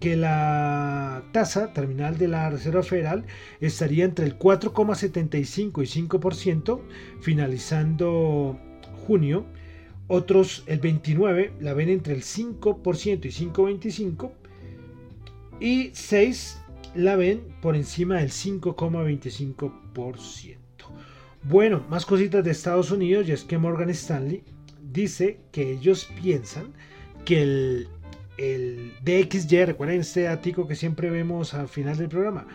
que 0.00 0.16
la 0.16 1.22
tasa 1.32 1.72
terminal 1.72 2.18
de 2.18 2.28
la 2.28 2.50
Reserva 2.50 2.82
Federal 2.82 3.24
estaría 3.62 4.04
entre 4.04 4.26
el 4.26 4.38
4,75 4.38 5.82
y 5.82 6.08
5%, 6.08 6.80
finalizando 7.22 8.60
junio. 9.06 9.46
Otros, 10.08 10.62
el 10.66 10.80
29, 10.80 11.54
la 11.60 11.72
ven 11.72 11.88
entre 11.88 12.12
el 12.12 12.22
5% 12.22 13.24
y 13.24 13.30
5,25%. 13.30 14.30
Y 15.58 15.90
6 15.94 16.58
la 16.96 17.16
ven 17.16 17.42
por 17.60 17.74
encima 17.76 18.18
del 18.18 18.30
5,25%. 18.30 20.56
Bueno, 21.42 21.84
más 21.88 22.06
cositas 22.06 22.44
de 22.44 22.50
Estados 22.50 22.90
Unidos 22.90 23.28
y 23.28 23.32
es 23.32 23.44
que 23.44 23.58
Morgan 23.58 23.90
Stanley 23.90 24.42
dice 24.92 25.40
que 25.52 25.72
ellos 25.72 26.08
piensan 26.20 26.72
que 27.24 27.42
el, 27.42 27.88
el 28.38 28.92
DXY, 29.04 29.64
recuerden 29.64 30.00
este 30.00 30.26
ático 30.28 30.66
que 30.66 30.74
siempre 30.74 31.10
vemos 31.10 31.54
al 31.54 31.68
final 31.68 31.96
del 31.96 32.08
programa, 32.08 32.48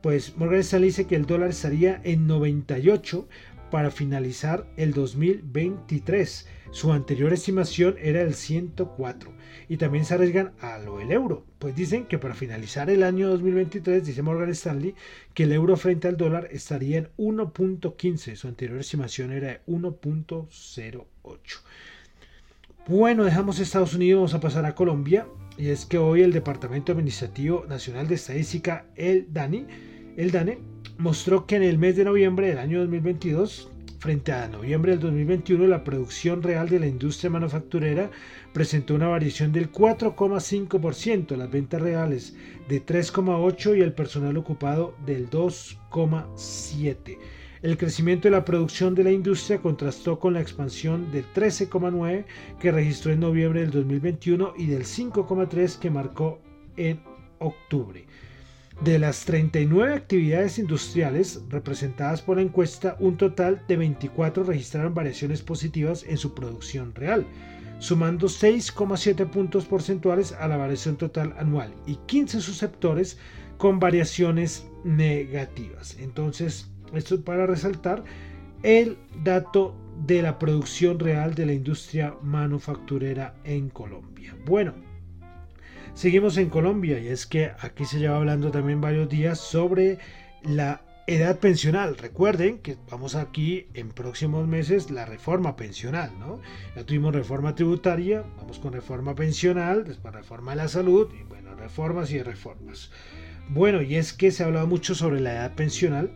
pues 0.00 0.34
Morgan 0.36 0.60
Stanley 0.60 0.88
dice 0.88 1.06
que 1.06 1.16
el 1.16 1.26
dólar 1.26 1.50
estaría 1.50 2.00
en 2.04 2.26
98 2.26 3.28
para 3.70 3.90
finalizar 3.90 4.66
el 4.76 4.94
2023. 4.94 6.46
Su 6.70 6.92
anterior 6.92 7.32
estimación 7.32 7.96
era 7.98 8.20
el 8.20 8.34
104 8.34 9.32
y 9.68 9.78
también 9.78 10.04
se 10.04 10.14
arriesgan 10.14 10.52
a 10.60 10.78
lo 10.78 10.98
del 10.98 11.12
euro, 11.12 11.44
pues 11.58 11.74
dicen 11.74 12.06
que 12.06 12.18
para 12.18 12.34
finalizar 12.34 12.90
el 12.90 13.02
año 13.02 13.28
2023, 13.30 14.04
dice 14.04 14.22
Morgan 14.22 14.50
Stanley, 14.50 14.94
que 15.34 15.44
el 15.44 15.52
euro 15.52 15.76
frente 15.76 16.08
al 16.08 16.16
dólar 16.16 16.48
estaría 16.50 16.98
en 16.98 17.08
1.15, 17.16 18.36
su 18.36 18.48
anterior 18.48 18.78
estimación 18.78 19.32
era 19.32 19.48
de 19.48 19.60
1.08. 19.66 21.60
Bueno, 22.86 23.24
dejamos 23.24 23.58
Estados 23.58 23.94
Unidos, 23.94 24.18
vamos 24.18 24.34
a 24.34 24.40
pasar 24.40 24.64
a 24.64 24.74
Colombia, 24.74 25.26
y 25.56 25.68
es 25.68 25.86
que 25.86 25.98
hoy 25.98 26.22
el 26.22 26.32
Departamento 26.32 26.92
Administrativo 26.92 27.64
Nacional 27.68 28.08
de 28.08 28.14
Estadística, 28.14 28.86
el 28.94 29.32
DANI, 29.32 29.66
el 30.16 30.30
DANE, 30.30 30.58
mostró 30.98 31.46
que 31.46 31.56
en 31.56 31.62
el 31.62 31.78
mes 31.78 31.96
de 31.96 32.04
noviembre 32.04 32.48
del 32.48 32.58
año 32.58 32.80
2022 32.80 33.70
Frente 33.98 34.30
a 34.30 34.46
noviembre 34.46 34.92
del 34.92 35.00
2021, 35.00 35.66
la 35.66 35.82
producción 35.82 36.40
real 36.40 36.68
de 36.68 36.78
la 36.78 36.86
industria 36.86 37.30
manufacturera 37.30 38.12
presentó 38.52 38.94
una 38.94 39.08
variación 39.08 39.50
del 39.50 39.72
4,5%, 39.72 41.36
las 41.36 41.50
ventas 41.50 41.82
reales 41.82 42.36
de 42.68 42.84
3,8% 42.84 43.76
y 43.76 43.80
el 43.80 43.92
personal 43.92 44.36
ocupado 44.36 44.94
del 45.04 45.28
2,7%. 45.28 47.18
El 47.60 47.76
crecimiento 47.76 48.28
de 48.28 48.36
la 48.36 48.44
producción 48.44 48.94
de 48.94 49.02
la 49.02 49.10
industria 49.10 49.58
contrastó 49.58 50.20
con 50.20 50.34
la 50.34 50.40
expansión 50.40 51.10
del 51.10 51.24
13,9% 51.34 52.24
que 52.60 52.70
registró 52.70 53.10
en 53.10 53.18
noviembre 53.18 53.62
del 53.62 53.72
2021 53.72 54.54
y 54.56 54.66
del 54.66 54.84
5,3% 54.84 55.78
que 55.80 55.90
marcó 55.90 56.40
en 56.76 57.00
octubre. 57.40 58.06
De 58.82 58.96
las 59.00 59.24
39 59.24 59.92
actividades 59.92 60.58
industriales 60.60 61.42
representadas 61.48 62.22
por 62.22 62.36
la 62.36 62.44
encuesta, 62.44 62.96
un 63.00 63.16
total 63.16 63.60
de 63.66 63.76
24 63.76 64.44
registraron 64.44 64.94
variaciones 64.94 65.42
positivas 65.42 66.04
en 66.06 66.16
su 66.16 66.32
producción 66.32 66.94
real, 66.94 67.26
sumando 67.80 68.28
6,7 68.28 69.28
puntos 69.28 69.64
porcentuales 69.64 70.32
a 70.32 70.46
la 70.46 70.56
variación 70.56 70.96
total 70.96 71.34
anual 71.38 71.74
y 71.86 71.96
15 72.06 72.40
susceptores 72.40 73.18
con 73.56 73.80
variaciones 73.80 74.68
negativas. 74.84 75.96
Entonces, 75.98 76.70
esto 76.94 77.16
es 77.16 77.20
para 77.22 77.46
resaltar 77.46 78.04
el 78.62 78.96
dato 79.24 79.74
de 80.06 80.22
la 80.22 80.38
producción 80.38 81.00
real 81.00 81.34
de 81.34 81.46
la 81.46 81.52
industria 81.52 82.14
manufacturera 82.22 83.34
en 83.42 83.70
Colombia. 83.70 84.36
Bueno, 84.46 84.72
Seguimos 85.98 86.36
en 86.36 86.48
Colombia 86.48 87.00
y 87.00 87.08
es 87.08 87.26
que 87.26 87.50
aquí 87.58 87.84
se 87.84 87.98
lleva 87.98 88.18
hablando 88.18 88.52
también 88.52 88.80
varios 88.80 89.08
días 89.08 89.40
sobre 89.40 89.98
la 90.44 90.80
edad 91.08 91.40
pensional. 91.40 91.98
Recuerden 91.98 92.60
que 92.60 92.76
vamos 92.88 93.16
aquí 93.16 93.66
en 93.74 93.88
próximos 93.88 94.46
meses 94.46 94.92
la 94.92 95.06
reforma 95.06 95.56
pensional, 95.56 96.12
¿no? 96.20 96.38
Ya 96.76 96.86
tuvimos 96.86 97.12
reforma 97.12 97.56
tributaria, 97.56 98.22
vamos 98.36 98.60
con 98.60 98.72
reforma 98.72 99.16
pensional, 99.16 99.82
después 99.82 100.14
reforma 100.14 100.52
de 100.52 100.58
la 100.58 100.68
salud 100.68 101.08
y 101.20 101.24
bueno, 101.24 101.56
reformas 101.56 102.12
y 102.12 102.22
reformas. 102.22 102.92
Bueno, 103.48 103.82
y 103.82 103.96
es 103.96 104.12
que 104.12 104.30
se 104.30 104.44
ha 104.44 104.46
hablado 104.46 104.68
mucho 104.68 104.94
sobre 104.94 105.18
la 105.18 105.32
edad 105.32 105.56
pensional. 105.56 106.12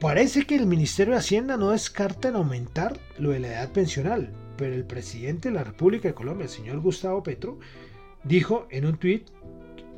Parece 0.00 0.46
que 0.46 0.56
el 0.56 0.64
Ministerio 0.64 1.12
de 1.12 1.20
Hacienda 1.20 1.58
no 1.58 1.72
descarta 1.72 2.28
en 2.28 2.36
aumentar 2.36 2.98
lo 3.18 3.32
de 3.32 3.40
la 3.40 3.48
edad 3.48 3.72
pensional, 3.72 4.32
pero 4.56 4.74
el 4.74 4.84
presidente 4.84 5.50
de 5.50 5.56
la 5.56 5.64
República 5.64 6.08
de 6.08 6.14
Colombia, 6.14 6.44
el 6.44 6.50
señor 6.50 6.80
Gustavo 6.80 7.22
Petro, 7.22 7.58
dijo 8.24 8.66
en 8.70 8.86
un 8.86 8.98
tuit 8.98 9.28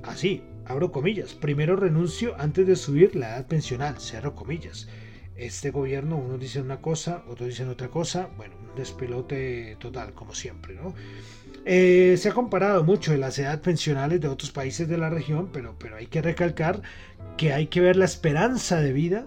así, 0.02 0.42
abro 0.66 0.90
comillas, 0.92 1.34
primero 1.34 1.76
renuncio 1.76 2.34
antes 2.38 2.66
de 2.66 2.76
subir 2.76 3.16
la 3.16 3.30
edad 3.30 3.46
pensional, 3.46 3.98
cerro 3.98 4.34
comillas. 4.34 4.88
este 5.36 5.70
gobierno, 5.70 6.16
unos 6.16 6.40
dicen 6.40 6.62
una 6.62 6.80
cosa, 6.80 7.22
otros 7.28 7.50
dicen 7.50 7.68
otra 7.68 7.88
cosa, 7.88 8.30
bueno, 8.38 8.54
un 8.58 8.74
despelote 8.74 9.76
total, 9.78 10.14
como 10.14 10.34
siempre, 10.34 10.74
¿no? 10.74 10.94
Eh, 11.66 12.16
se 12.16 12.30
ha 12.30 12.32
comparado 12.32 12.84
mucho 12.84 13.12
de 13.12 13.18
las 13.18 13.38
edades 13.38 13.60
pensionales 13.60 14.20
de 14.20 14.28
otros 14.28 14.50
países 14.50 14.88
de 14.88 14.96
la 14.96 15.10
región, 15.10 15.50
pero, 15.52 15.74
pero 15.78 15.96
hay 15.96 16.06
que 16.06 16.22
recalcar 16.22 16.80
que 17.36 17.52
hay 17.52 17.66
que 17.66 17.80
ver 17.80 17.96
la 17.96 18.04
esperanza 18.06 18.80
de 18.80 18.92
vida 18.92 19.26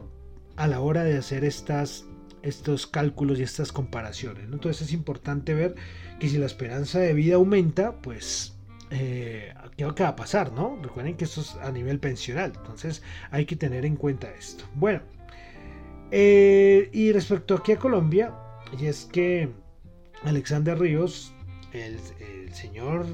a 0.56 0.68
la 0.68 0.80
hora 0.80 1.04
de 1.04 1.18
hacer 1.18 1.44
estas, 1.44 2.06
estos 2.42 2.88
cálculos 2.88 3.40
y 3.40 3.44
estas 3.44 3.72
comparaciones. 3.72 4.46
Entonces 4.46 4.88
es 4.88 4.94
importante 4.94 5.54
ver 5.54 5.76
que 6.20 6.30
si 6.30 6.38
la 6.38 6.48
esperanza 6.48 7.00
de 7.00 7.14
vida 7.14 7.36
aumenta, 7.36 8.02
pues 8.02 8.59
eh, 8.92 9.54
¿qué 9.76 9.86
va 9.86 10.10
a 10.10 10.16
pasar? 10.16 10.52
¿no? 10.52 10.80
Recuerden 10.82 11.16
que 11.16 11.26
esto 11.26 11.42
es 11.42 11.56
a 11.56 11.72
nivel 11.72 12.00
pensional, 12.00 12.54
entonces 12.56 13.04
hay 13.32 13.46
que 13.46 13.56
tener 13.56 13.86
en 13.86 13.96
cuenta 13.96 14.30
esto. 14.32 14.66
Bueno, 14.76 15.02
eh, 16.12 16.90
y 16.92 17.12
respecto 17.12 17.56
aquí 17.56 17.74
a 17.74 17.78
Colombia, 17.78 18.34
y 18.80 18.88
es 18.88 19.06
que 19.06 19.50
Alexander 20.24 20.78
Ríos, 20.78 21.34
el, 21.72 22.00
señor 22.54 23.06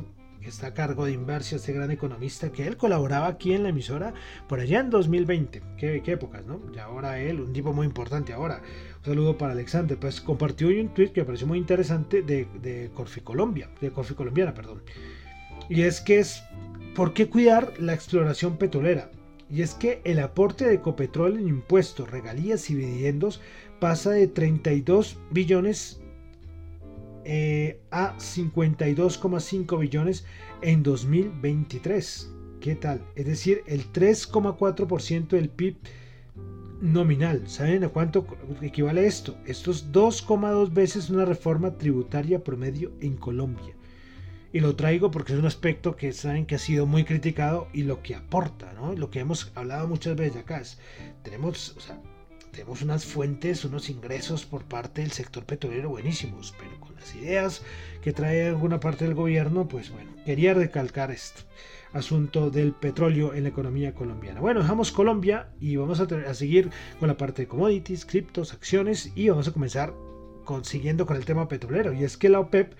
que 0.42 0.50
está 0.50 0.68
a 0.68 0.74
cargo 0.74 1.06
de 1.06 1.12
Inversión, 1.12 1.60
este 1.60 1.74
gran 1.74 1.92
economista, 1.92 2.52
que 2.52 2.68
él 2.68 2.78
colaboraba 2.78 3.28
aquí 3.28 3.54
en 3.54 3.64
la 3.64 3.70
emisora 3.70 4.14
por 4.48 4.60
allá 4.60 4.80
en 4.80 4.92
2020. 4.92 5.62
Qué, 5.78 6.02
épocas, 6.06 6.46
¿no? 6.46 6.62
Y 6.74 6.78
ahora 6.78 7.20
él, 7.20 7.42
un 7.42 7.52
tipo 7.52 7.74
muy 7.74 7.88
importante 7.88 8.32
ahora. 8.32 8.62
Un 9.00 9.06
saludo 9.06 9.38
para 9.38 9.54
Alexander. 9.54 9.98
Pues 9.98 10.22
compartió 10.22 10.68
hoy 10.68 10.80
un 10.80 10.94
tweet 10.94 11.10
que 11.10 11.22
me 11.22 11.26
pareció 11.26 11.48
muy 11.48 11.58
interesante 11.58 12.22
de, 12.22 12.48
de 12.62 12.92
Corfi 12.94 13.22
Colombia, 13.22 13.70
de 13.82 13.90
Corfi 13.90 14.14
Colombiana, 14.14 14.54
perdón. 14.54 14.84
Y 15.70 15.82
es 15.82 16.02
que 16.02 16.20
es, 16.20 16.44
¿por 16.96 17.14
qué 17.14 17.30
cuidar 17.30 17.74
la 17.80 17.94
exploración 17.94 18.58
petrolera? 18.58 19.10
Y 19.50 19.62
es 19.62 19.74
que 19.74 20.02
el 20.04 20.20
aporte 20.20 20.66
de 20.66 20.76
Ecopetrol 20.76 21.38
en 21.38 21.48
impuestos, 21.48 22.10
regalías 22.10 22.70
y 22.70 22.76
dividendos 22.76 23.42
pasa 23.80 24.12
de 24.12 24.28
32 24.28 25.18
billones 25.32 26.00
eh, 27.26 27.80
a 27.92 28.16
52,5 28.18 29.80
billones 29.80 30.26
en 30.62 30.84
2023. 30.84 32.32
¿Qué 32.60 32.76
tal? 32.76 33.02
Es 33.16 33.26
decir, 33.26 33.64
el 33.68 33.92
3,4% 33.92 35.28
del 35.30 35.50
PIB 35.50 35.76
nominal. 36.82 37.48
¿Saben 37.48 37.84
a 37.84 37.90
cuánto 37.90 38.26
equivale 38.62 39.06
esto? 39.06 39.36
Esto 39.46 39.72
es 39.72 39.92
2,2 39.92 40.74
veces 40.74 41.10
una 41.10 41.26
reforma 41.26 41.78
tributaria 41.78 42.44
promedio 42.44 42.92
en 43.02 43.16
Colombia 43.18 43.75
y 44.56 44.62
lo 44.62 44.74
traigo 44.78 45.12
porque 45.12 45.34
es 45.34 45.40
un 45.40 45.46
aspecto 45.46 45.98
que 45.98 46.14
saben 46.14 46.46
que 46.46 46.56
ha 46.56 46.60
sido 46.60 46.86
muy 46.86 47.04
criticado 47.04 47.68
y 47.74 47.84
lo 47.84 48.02
que 48.02 48.16
aporta, 48.16 48.72
¿no? 48.72 48.94
Lo 48.94 49.10
que 49.10 49.20
hemos 49.20 49.52
hablado 49.54 49.86
muchas 49.90 50.16
veces 50.16 50.44
acá 50.44 50.62
es, 50.62 50.80
tenemos, 51.24 51.76
tenemos 52.52 52.82
unas 52.82 53.04
fuentes, 53.04 53.66
unos 53.66 53.90
ingresos 53.90 54.46
por 54.46 54.64
parte 54.64 55.02
del 55.02 55.12
sector 55.12 55.44
petrolero 55.44 55.90
buenísimos, 55.90 56.56
pero 56.58 56.80
con 56.80 56.96
las 56.96 57.14
ideas 57.16 57.64
que 58.02 58.14
trae 58.14 58.48
alguna 58.48 58.80
parte 58.80 59.04
del 59.04 59.14
gobierno, 59.14 59.68
pues 59.68 59.92
bueno, 59.92 60.12
quería 60.24 60.54
recalcar 60.54 61.12
esto 61.12 61.42
asunto 61.92 62.50
del 62.50 62.72
petróleo 62.72 63.34
en 63.34 63.44
la 63.44 63.50
economía 63.50 63.94
colombiana. 63.94 64.40
Bueno, 64.40 64.62
dejamos 64.62 64.94
Colombia 64.94 65.50
y 65.60 65.76
vamos 65.76 66.00
a, 66.00 66.34
seguir 66.34 66.70
con 66.98 67.10
la 67.10 67.18
parte 67.18 67.42
de 67.42 67.48
commodities, 67.50 68.06
criptos, 68.06 68.54
acciones 68.54 69.12
y 69.16 69.28
vamos 69.28 69.50
a 69.50 69.52
comenzar 69.52 69.94
siguiendo 70.64 71.06
con 71.06 71.18
el 71.18 71.26
tema 71.26 71.48
petrolero. 71.50 71.92
Y 71.92 72.04
es 72.04 72.16
que 72.18 72.30
la 72.30 72.40
OPEP 72.40 72.74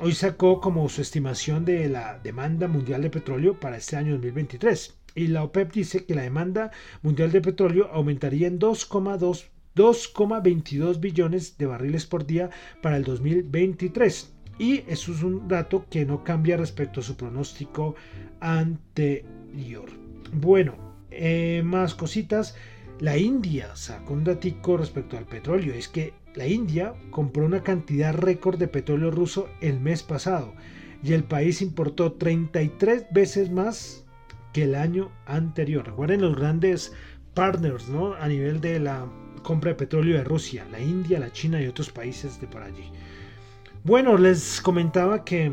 hoy 0.00 0.12
sacó 0.12 0.60
como 0.60 0.88
su 0.88 1.02
estimación 1.02 1.64
de 1.64 1.88
la 1.88 2.18
demanda 2.18 2.66
mundial 2.68 3.02
de 3.02 3.10
petróleo 3.10 3.58
para 3.58 3.76
este 3.76 3.96
año 3.96 4.12
2023. 4.12 4.94
Y 5.14 5.26
la 5.28 5.44
OPEP 5.44 5.72
dice 5.72 6.04
que 6.04 6.14
la 6.14 6.22
demanda 6.22 6.70
mundial 7.02 7.30
de 7.30 7.40
petróleo 7.40 7.88
aumentaría 7.92 8.48
en 8.48 8.58
2,22 8.58 11.00
billones 11.00 11.56
de 11.56 11.66
barriles 11.66 12.06
por 12.06 12.26
día 12.26 12.50
para 12.82 12.96
el 12.96 13.04
2023. 13.04 14.32
Y 14.58 14.82
eso 14.88 15.12
es 15.12 15.22
un 15.22 15.46
dato 15.48 15.86
que 15.90 16.04
no 16.04 16.24
cambia 16.24 16.56
respecto 16.56 17.00
a 17.00 17.04
su 17.04 17.16
pronóstico 17.16 17.94
anterior. 18.40 19.88
Bueno, 20.32 20.74
eh, 21.10 21.62
más 21.64 21.94
cositas. 21.94 22.56
La 23.00 23.16
India 23.16 23.74
sacó 23.74 24.14
un 24.14 24.22
datico 24.24 24.76
respecto 24.76 25.18
al 25.18 25.26
petróleo. 25.26 25.74
Es 25.74 25.88
que 25.88 26.14
la 26.34 26.46
India 26.46 26.94
compró 27.10 27.44
una 27.44 27.62
cantidad 27.62 28.14
récord 28.14 28.58
de 28.58 28.68
petróleo 28.68 29.10
ruso 29.10 29.48
el 29.60 29.80
mes 29.80 30.02
pasado 30.02 30.54
y 31.02 31.12
el 31.12 31.24
país 31.24 31.62
importó 31.62 32.12
33 32.12 33.06
veces 33.12 33.50
más 33.50 34.04
que 34.52 34.64
el 34.64 34.74
año 34.74 35.10
anterior. 35.26 35.86
Recuerden 35.86 36.22
los 36.22 36.36
grandes 36.36 36.92
partners 37.34 37.88
¿no? 37.88 38.14
a 38.14 38.26
nivel 38.28 38.60
de 38.60 38.80
la 38.80 39.06
compra 39.42 39.70
de 39.70 39.76
petróleo 39.76 40.16
de 40.16 40.24
Rusia, 40.24 40.66
la 40.70 40.80
India, 40.80 41.20
la 41.20 41.30
China 41.30 41.60
y 41.60 41.66
otros 41.66 41.90
países 41.90 42.40
de 42.40 42.46
por 42.46 42.62
allí. 42.62 42.90
Bueno, 43.82 44.16
les 44.16 44.62
comentaba 44.62 45.24
que 45.24 45.52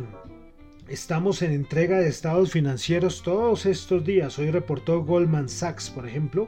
estamos 0.88 1.42
en 1.42 1.52
entrega 1.52 2.00
de 2.00 2.08
estados 2.08 2.52
financieros 2.52 3.22
todos 3.24 3.66
estos 3.66 4.06
días. 4.06 4.40
Hoy 4.40 4.52
reportó 4.52 5.04
Goldman 5.04 5.50
Sachs, 5.50 5.90
por 5.90 6.08
ejemplo, 6.08 6.48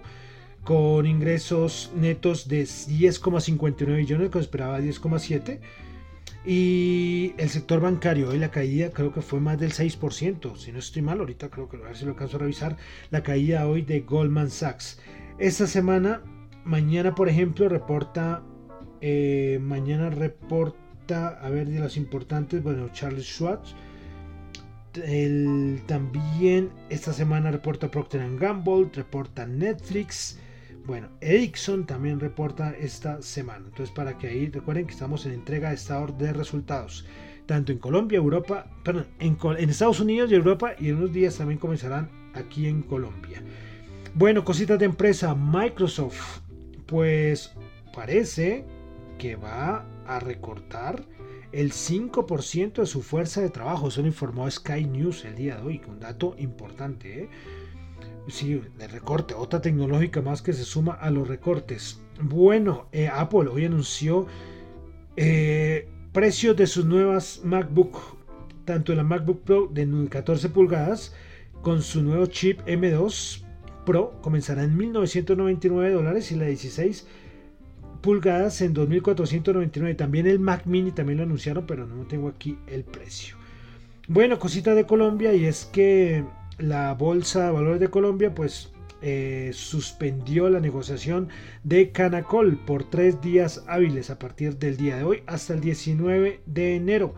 con 0.64 1.06
ingresos 1.06 1.92
netos 1.96 2.48
de 2.48 2.64
10,59 2.64 3.98
billones, 3.98 4.30
que 4.30 4.40
esperaba 4.40 4.80
10,7. 4.80 5.60
Y 6.46 7.34
el 7.38 7.50
sector 7.50 7.80
bancario, 7.80 8.30
hoy 8.30 8.38
la 8.38 8.52
caída 8.52 8.90
creo 8.90 9.14
que 9.14 9.22
fue 9.22 9.40
más 9.40 9.58
del 9.60 9.72
6%, 9.72 10.58
si 10.58 10.74
no 10.74 10.80
estoy 10.80 11.02
mal, 11.02 11.20
ahorita 11.20 11.50
creo 11.50 11.70
que 11.70 11.78
a 11.78 11.82
ver 11.82 11.96
si 11.96 12.04
lo 12.04 12.12
alcanzo 12.12 12.36
a 12.36 12.42
revisar, 12.42 12.78
la 13.12 13.24
caída 13.24 13.66
hoy 13.66 13.82
de 13.82 14.02
Goldman 14.02 14.50
Sachs. 14.50 15.00
Esta 15.38 15.68
semana, 15.68 16.22
mañana 16.66 17.16
por 17.16 17.30
ejemplo, 17.30 17.70
reporta, 17.70 18.44
eh, 19.00 19.58
mañana 19.62 20.10
reporta, 20.10 21.30
a 21.30 21.50
ver, 21.50 21.70
de 21.70 21.80
las 21.80 21.96
importantes, 21.96 22.62
bueno, 22.62 22.90
Charles 22.92 23.26
Schwab, 23.26 23.62
el, 25.02 25.82
también 25.88 26.70
esta 26.90 27.14
semana 27.14 27.52
reporta 27.52 27.90
Procter 27.90 28.38
Gamble, 28.38 28.90
reporta 28.94 29.48
Netflix, 29.48 30.40
bueno, 30.86 31.10
Ericsson 31.22 31.86
también 31.86 32.20
reporta 32.20 32.72
esta 32.72 33.22
semana. 33.22 33.66
Entonces, 33.66 33.94
para 33.94 34.18
que 34.18 34.28
ahí 34.28 34.48
recuerden 34.48 34.86
que 34.86 34.94
estamos 34.94 35.26
en 35.26 35.34
entrega 35.34 35.70
de 35.70 35.76
estado 35.76 36.08
de 36.08 36.34
resultados. 36.34 37.06
Tanto 37.46 37.72
en 37.72 37.78
Colombia, 37.78 38.18
Europa, 38.18 38.68
perdón, 38.84 39.08
en, 39.20 39.38
Estados 39.70 40.00
Unidos 40.00 40.32
y 40.32 40.36
Europa. 40.36 40.74
Y 40.78 40.90
en 40.90 40.98
unos 40.98 41.14
días 41.14 41.38
también 41.38 41.60
comenzarán 41.60 42.10
aquí 42.34 42.68
en 42.68 42.82
Colombia. 42.82 43.42
Bueno, 44.14 44.44
cositas 44.44 44.78
de 44.78 44.86
empresa. 44.86 45.36
Microsoft, 45.36 46.42
pues 46.86 47.54
parece 47.94 48.66
que 49.18 49.36
va 49.36 49.86
a 50.06 50.20
recortar 50.20 51.04
el 51.54 51.72
5% 51.72 52.74
de 52.74 52.86
su 52.86 53.02
fuerza 53.02 53.42
de 53.42 53.50
trabajo. 53.50 53.88
Eso 53.88 54.02
lo 54.02 54.08
informó 54.08 54.50
Sky 54.50 54.86
News 54.86 55.24
el 55.24 55.36
día 55.36 55.56
de 55.58 55.62
hoy, 55.62 55.82
un 55.88 56.00
dato 56.00 56.36
importante. 56.38 57.24
¿eh? 57.24 57.30
Sí, 58.28 58.62
de 58.78 58.88
recorte, 58.88 59.34
otra 59.34 59.62
tecnológica 59.62 60.22
más 60.22 60.42
que 60.42 60.54
se 60.54 60.64
suma 60.64 60.94
a 60.94 61.12
los 61.12 61.28
recortes. 61.28 62.02
Bueno, 62.22 62.88
eh, 62.92 63.08
Apple 63.08 63.50
hoy 63.52 63.66
anunció 63.66 64.28
eh, 65.18 65.90
precios 66.14 66.56
de 66.56 66.68
sus 66.68 66.86
nuevas 66.86 67.42
MacBook, 67.44 67.98
tanto 68.66 68.96
la 68.96 69.04
MacBook 69.04 69.42
Pro 69.42 69.70
de 69.72 70.08
14 70.10 70.50
pulgadas 70.50 71.14
con 71.62 71.82
su 71.82 72.02
nuevo 72.02 72.26
chip 72.28 72.62
M2 72.66 73.44
Pro 73.86 74.14
comenzará 74.22 74.64
en 74.64 74.78
1.999 74.78 75.92
dólares 75.92 76.32
y 76.32 76.36
la 76.36 76.46
16 76.46 77.06
pulgadas 78.02 78.62
en 78.62 78.74
2.499. 78.74 79.96
También 79.96 80.28
el 80.28 80.40
Mac 80.40 80.66
Mini 80.66 80.92
también 80.92 81.18
lo 81.18 81.24
anunciaron, 81.24 81.66
pero 81.66 81.86
no 81.86 82.06
tengo 82.06 82.30
aquí 82.30 82.58
el 82.68 82.84
precio. 82.84 83.36
Bueno, 84.08 84.40
cosita 84.40 84.76
de 84.76 84.86
Colombia 84.86 85.34
y 85.34 85.46
es 85.46 85.66
que 85.66 86.24
la 86.58 86.94
Bolsa 86.94 87.46
de 87.46 87.52
Valores 87.52 87.80
de 87.80 87.90
Colombia 87.90 88.34
pues 88.34 88.70
eh, 89.02 89.52
suspendió 89.54 90.50
la 90.50 90.62
negociación 90.62 91.28
de 91.64 91.92
Canacol 91.92 92.58
por 92.58 92.90
tres 92.90 93.22
días 93.22 93.64
hábiles 93.68 94.10
a 94.10 94.18
partir 94.18 94.58
del 94.58 94.78
día 94.78 94.96
de 94.96 95.04
hoy 95.04 95.24
hasta 95.26 95.54
el 95.54 95.60
19 95.60 96.40
de 96.46 96.76
enero. 96.76 97.14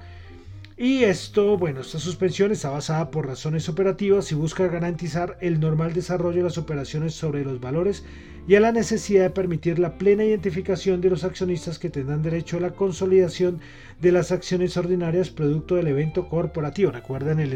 Y 0.77 1.03
esto, 1.03 1.57
bueno, 1.57 1.81
esta 1.81 1.99
suspensión 1.99 2.51
está 2.51 2.69
basada 2.69 3.11
por 3.11 3.27
razones 3.27 3.69
operativas 3.69 4.31
y 4.31 4.35
busca 4.35 4.67
garantizar 4.67 5.37
el 5.39 5.59
normal 5.59 5.93
desarrollo 5.93 6.37
de 6.37 6.43
las 6.43 6.57
operaciones 6.57 7.13
sobre 7.13 7.45
los 7.45 7.61
valores 7.61 8.03
y 8.47 8.55
a 8.55 8.59
la 8.59 8.71
necesidad 8.71 9.23
de 9.23 9.29
permitir 9.29 9.77
la 9.77 9.97
plena 9.97 10.25
identificación 10.25 11.01
de 11.01 11.11
los 11.11 11.23
accionistas 11.23 11.79
que 11.79 11.89
tendrán 11.89 12.23
derecho 12.23 12.57
a 12.57 12.61
la 12.61 12.71
consolidación 12.71 13.59
de 14.01 14.11
las 14.11 14.31
acciones 14.31 14.75
ordinarias 14.75 15.29
producto 15.29 15.75
del 15.75 15.87
evento 15.87 16.27
corporativo. 16.27 16.91
Recuerden 16.91 17.39
el, 17.39 17.53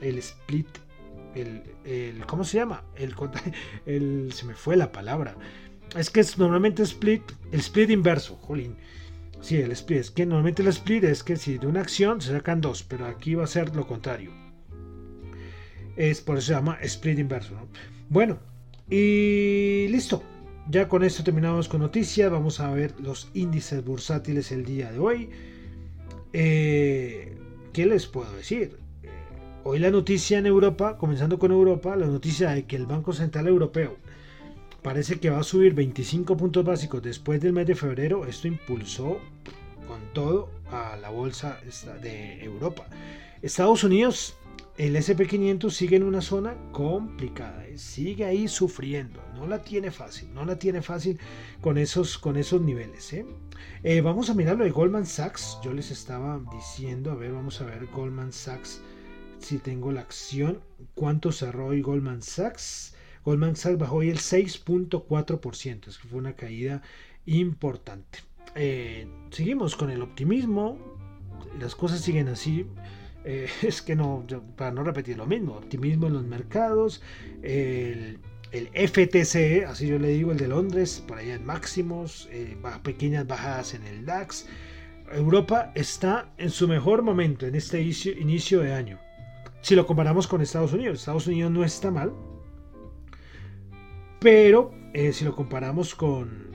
el 0.00 0.18
split 0.18 0.85
el, 1.36 2.24
¿cómo 2.26 2.44
se 2.44 2.58
llama? 2.58 2.84
El, 3.86 4.32
se 4.32 4.46
me 4.46 4.54
fue 4.54 4.76
la 4.76 4.92
palabra. 4.92 5.36
Es 5.96 6.10
que 6.10 6.20
es 6.20 6.36
normalmente 6.38 6.82
split, 6.82 7.22
el 7.52 7.60
split 7.60 7.90
inverso, 7.90 8.36
jolín. 8.36 8.76
Sí, 9.40 9.56
el 9.56 9.70
split, 9.72 9.98
es 9.98 10.10
que 10.10 10.26
normalmente 10.26 10.62
el 10.62 10.68
split 10.68 11.04
es 11.04 11.22
que 11.22 11.36
si 11.36 11.58
de 11.58 11.66
una 11.66 11.80
acción 11.80 12.20
se 12.20 12.32
sacan 12.32 12.60
dos, 12.60 12.82
pero 12.82 13.06
aquí 13.06 13.34
va 13.34 13.44
a 13.44 13.48
ser 13.48 13.74
lo 13.76 13.86
contrario. 13.86 14.32
Es 15.96 16.20
por 16.20 16.38
eso 16.38 16.48
se 16.48 16.52
llama 16.54 16.78
split 16.82 17.18
inverso. 17.18 17.54
Bueno, 18.08 18.38
y 18.90 19.86
listo. 19.88 20.22
ya 20.68 20.88
con 20.88 21.04
esto 21.04 21.24
terminamos 21.24 21.68
con 21.68 21.80
noticias. 21.80 22.30
Vamos 22.30 22.60
a 22.60 22.70
ver 22.70 22.94
los 23.00 23.30
índices 23.34 23.84
bursátiles 23.84 24.52
el 24.52 24.64
día 24.64 24.92
de 24.92 24.98
hoy. 24.98 25.30
Eh, 26.32 27.38
¿Qué 27.72 27.86
les 27.86 28.06
puedo 28.06 28.30
decir? 28.32 28.78
Hoy 29.68 29.80
la 29.80 29.90
noticia 29.90 30.38
en 30.38 30.46
Europa, 30.46 30.96
comenzando 30.96 31.40
con 31.40 31.50
Europa, 31.50 31.96
la 31.96 32.06
noticia 32.06 32.50
de 32.50 32.66
que 32.66 32.76
el 32.76 32.86
Banco 32.86 33.12
Central 33.12 33.48
Europeo 33.48 33.96
parece 34.80 35.18
que 35.18 35.28
va 35.28 35.40
a 35.40 35.42
subir 35.42 35.74
25 35.74 36.36
puntos 36.36 36.64
básicos 36.64 37.02
después 37.02 37.40
del 37.40 37.52
mes 37.52 37.66
de 37.66 37.74
febrero. 37.74 38.26
Esto 38.26 38.46
impulsó 38.46 39.18
con 39.88 39.98
todo 40.12 40.50
a 40.70 40.96
la 40.98 41.10
bolsa 41.10 41.58
de 42.00 42.44
Europa. 42.44 42.86
Estados 43.42 43.82
Unidos 43.82 44.36
el 44.78 44.94
SP500 44.94 45.70
sigue 45.70 45.96
en 45.96 46.04
una 46.04 46.20
zona 46.20 46.54
complicada, 46.70 47.66
¿eh? 47.66 47.76
sigue 47.76 48.24
ahí 48.24 48.46
sufriendo, 48.46 49.20
no 49.34 49.48
la 49.48 49.62
tiene 49.62 49.90
fácil, 49.90 50.32
no 50.32 50.44
la 50.44 50.60
tiene 50.60 50.80
fácil 50.80 51.18
con 51.60 51.76
esos, 51.76 52.18
con 52.18 52.36
esos 52.36 52.60
niveles. 52.60 53.12
¿eh? 53.14 53.26
Eh, 53.82 54.00
vamos 54.00 54.30
a 54.30 54.34
mirar 54.34 54.58
lo 54.58 54.64
de 54.64 54.70
Goldman 54.70 55.06
Sachs, 55.06 55.58
yo 55.64 55.72
les 55.72 55.90
estaba 55.90 56.40
diciendo, 56.52 57.10
a 57.10 57.16
ver, 57.16 57.32
vamos 57.32 57.60
a 57.60 57.64
ver 57.64 57.86
Goldman 57.86 58.32
Sachs, 58.32 58.82
si 59.38 59.58
tengo 59.58 59.92
la 59.92 60.00
acción, 60.00 60.60
¿cuánto 60.94 61.32
cerró 61.32 61.68
hoy 61.68 61.82
Goldman 61.82 62.22
Sachs? 62.22 62.94
Goldman 63.24 63.56
Sachs 63.56 63.78
bajó 63.78 63.96
hoy 63.96 64.10
el 64.10 64.18
6.4%, 64.18 65.88
es 65.88 65.98
que 65.98 66.08
fue 66.08 66.18
una 66.18 66.34
caída 66.34 66.82
importante. 67.26 68.20
seguimos 69.30 69.76
con 69.76 69.90
el 69.90 70.02
optimismo, 70.02 70.78
las 71.60 71.74
cosas 71.74 72.00
siguen 72.00 72.28
así. 72.28 72.66
Eh, 73.24 73.48
es 73.62 73.82
que 73.82 73.96
no, 73.96 74.24
para 74.56 74.70
no 74.70 74.84
repetir 74.84 75.16
lo 75.16 75.26
mismo, 75.26 75.54
optimismo 75.54 76.06
en 76.06 76.14
los 76.14 76.24
mercados, 76.24 77.02
el, 77.42 78.18
FTC, 78.52 79.66
así 79.66 79.86
yo 79.88 79.98
le 79.98 80.08
digo, 80.08 80.32
el 80.32 80.38
de 80.38 80.48
Londres, 80.48 81.04
por 81.06 81.18
allá 81.18 81.34
en 81.34 81.44
máximos, 81.44 82.28
eh, 82.30 82.56
pequeñas 82.82 83.26
bajadas 83.26 83.74
en 83.74 83.84
el 83.84 84.06
DAX. 84.06 84.46
Europa 85.12 85.72
está 85.74 86.32
en 86.38 86.50
su 86.50 86.66
mejor 86.66 87.02
momento 87.02 87.46
en 87.46 87.54
este 87.54 87.80
inicio, 87.80 88.60
de 88.60 88.72
año. 88.72 88.98
Si 89.66 89.74
lo 89.74 89.84
comparamos 89.84 90.28
con 90.28 90.40
Estados 90.40 90.72
Unidos, 90.72 91.00
Estados 91.00 91.26
Unidos 91.26 91.50
no 91.50 91.64
está 91.64 91.90
mal, 91.90 92.12
pero 94.20 94.72
eh, 94.94 95.12
si 95.12 95.24
lo 95.24 95.34
comparamos 95.34 95.96
con, 95.96 96.52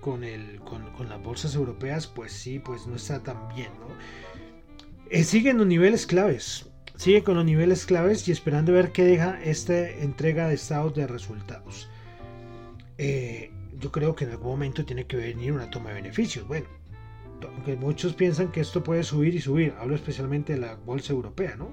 con, 0.00 0.20
las 0.20 1.22
bolsas 1.24 1.56
europeas, 1.56 2.06
pues 2.06 2.30
sí, 2.30 2.60
pues 2.60 2.86
no 2.86 2.94
está 2.94 3.20
tan 3.20 3.48
bien, 3.48 3.72
¿no? 3.80 3.88
Eh, 5.10 5.24
sigue 5.24 5.50
en 5.50 5.58
los 5.58 5.66
niveles 5.66 6.06
claves. 6.06 6.70
Sigue 6.94 7.24
con 7.24 7.34
los 7.34 7.44
niveles 7.44 7.84
claves 7.84 8.28
y 8.28 8.30
esperando 8.30 8.74
ver 8.74 8.92
qué 8.92 9.02
deja 9.02 9.42
esta 9.42 9.90
entrega 9.90 10.46
de 10.46 10.54
estados 10.54 10.94
de 10.94 11.08
resultados. 11.08 11.90
Eh, 12.98 13.50
yo 13.80 13.90
creo 13.90 14.14
que 14.14 14.22
en 14.22 14.30
algún 14.30 14.52
momento 14.52 14.84
tiene 14.84 15.04
que 15.04 15.16
venir 15.16 15.50
una 15.50 15.68
toma 15.68 15.88
de 15.88 15.96
beneficios. 15.96 16.46
Bueno, 16.46 16.68
aunque 17.42 17.74
muchos 17.74 18.14
piensan 18.14 18.52
que 18.52 18.60
esto 18.60 18.84
puede 18.84 19.02
subir 19.02 19.34
y 19.34 19.40
subir. 19.40 19.74
Hablo 19.80 19.96
especialmente 19.96 20.52
de 20.52 20.60
la 20.60 20.76
bolsa 20.76 21.12
europea, 21.12 21.56
¿no? 21.56 21.72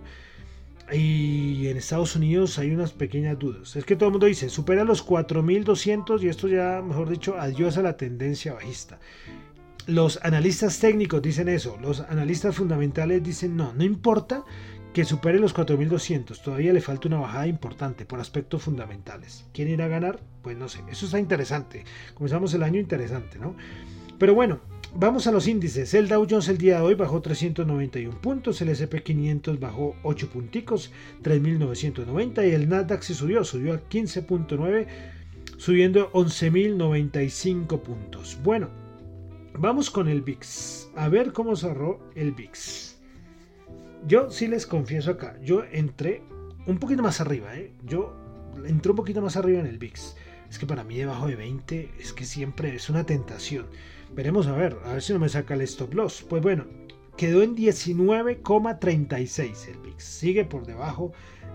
Y 0.91 1.67
en 1.67 1.75
Estados 1.77 2.15
Unidos 2.15 2.57
hay 2.59 2.71
unas 2.71 2.93
pequeñas 2.93 3.37
dudas. 3.37 3.75
Es 3.75 3.83
que 3.83 3.95
todo 3.95 4.07
el 4.07 4.13
mundo 4.13 4.27
dice, 4.27 4.49
supera 4.49 4.85
los 4.85 5.05
4.200 5.05 6.23
y 6.23 6.29
esto 6.29 6.47
ya, 6.47 6.81
mejor 6.81 7.09
dicho, 7.09 7.35
adiós 7.37 7.77
a 7.77 7.81
la 7.81 7.97
tendencia 7.97 8.53
bajista. 8.53 8.99
Los 9.85 10.19
analistas 10.23 10.79
técnicos 10.79 11.21
dicen 11.21 11.49
eso, 11.49 11.77
los 11.81 12.01
analistas 12.01 12.55
fundamentales 12.55 13.23
dicen 13.23 13.55
no, 13.55 13.73
no 13.73 13.83
importa 13.83 14.43
que 14.93 15.05
supere 15.05 15.39
los 15.39 15.53
4200, 15.53 16.41
todavía 16.41 16.73
le 16.73 16.81
falta 16.81 17.07
una 17.07 17.19
bajada 17.19 17.47
importante 17.47 18.05
por 18.05 18.19
aspectos 18.19 18.63
fundamentales. 18.63 19.45
¿Quién 19.53 19.69
irá 19.69 19.85
a 19.85 19.89
ganar? 19.89 20.19
Pues 20.41 20.57
no 20.57 20.67
sé, 20.69 20.79
eso 20.89 21.05
está 21.05 21.19
interesante. 21.19 21.85
Comenzamos 22.15 22.53
el 22.53 22.63
año 22.63 22.79
interesante, 22.79 23.37
¿no? 23.39 23.55
Pero 24.17 24.33
bueno, 24.33 24.59
vamos 24.95 25.27
a 25.27 25.31
los 25.31 25.47
índices. 25.47 25.93
El 25.93 26.07
Dow 26.07 26.25
Jones 26.29 26.47
el 26.49 26.57
día 26.57 26.77
de 26.77 26.81
hoy 26.81 26.95
bajó 26.95 27.21
391 27.21 28.21
puntos, 28.21 28.61
el 28.61 28.69
SP500 28.69 29.59
bajó 29.59 29.95
8 30.03 30.29
punticos, 30.29 30.91
3990 31.21 32.45
y 32.45 32.51
el 32.51 32.69
Nasdaq 32.69 33.01
se 33.01 33.13
subió, 33.13 33.43
subió 33.43 33.73
a 33.73 33.89
15.9, 33.89 34.87
subiendo 35.57 36.11
11.095 36.11 37.81
puntos. 37.81 38.37
Bueno, 38.43 38.69
Vamos 39.59 39.89
con 39.89 40.07
el 40.07 40.21
VIX. 40.21 40.91
A 40.95 41.09
ver 41.09 41.33
cómo 41.33 41.55
cerró 41.55 41.99
el 42.13 42.31
VIX. 42.31 42.95
Yo 44.05 44.29
sí 44.29 44.47
les 44.47 44.67
confieso 44.67 45.09
acá, 45.11 45.35
yo 45.41 45.63
entré 45.71 46.21
un 46.67 46.77
poquito 46.77 47.01
más 47.01 47.19
arriba, 47.21 47.57
¿eh? 47.57 47.73
Yo 47.83 48.15
entré 48.67 48.91
un 48.91 48.95
poquito 48.95 49.19
más 49.19 49.35
arriba 49.35 49.59
en 49.59 49.65
el 49.65 49.79
VIX. 49.79 50.15
Es 50.49 50.59
que 50.59 50.65
para 50.65 50.83
mí 50.83 50.97
debajo 50.97 51.27
de 51.27 51.35
20 51.35 51.91
es 51.99 52.13
que 52.13 52.25
siempre 52.25 52.75
es 52.75 52.89
una 52.89 53.05
tentación. 53.05 53.67
Veremos 54.13 54.47
a 54.47 54.53
ver, 54.53 54.77
a 54.85 54.93
ver 54.93 55.01
si 55.01 55.13
no 55.13 55.19
me 55.19 55.29
saca 55.29 55.53
el 55.53 55.61
stop 55.61 55.93
loss. 55.93 56.25
Pues 56.27 56.41
bueno, 56.41 56.65
quedó 57.17 57.43
en 57.43 57.55
19,36 57.55 59.67
el 59.67 59.77
VIX. 59.79 60.03
Sigue 60.03 60.45
por 60.45 60.65
debajo 60.65 61.11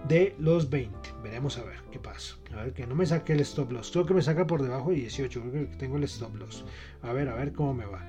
de 0.09 0.35
los 0.39 0.69
20. 0.69 0.97
Veremos 1.23 1.57
a 1.59 1.65
ver 1.65 1.81
qué 1.91 1.99
pasa. 1.99 2.37
A 2.53 2.57
ver, 2.57 2.75
que 2.75 2.87
no 2.87 2.95
me 2.95 3.07
saque 3.07 3.33
el 3.33 3.41
stop 3.41 3.73
loss. 3.73 3.91
Creo 3.91 4.07
que 4.07 4.15
me 4.15 4.23
saca 4.23 4.47
por 4.47 4.63
debajo 4.63 4.91
de 4.91 4.97
18. 4.97 5.41
Creo 5.41 5.53
que 5.53 5.65
tengo 5.77 5.97
el 5.97 6.05
stop 6.05 6.37
loss. 6.37 6.65
A 7.01 7.13
ver, 7.13 7.29
a 7.29 7.35
ver 7.35 7.53
cómo 7.53 7.75
me 7.75 7.87
va. 7.87 8.07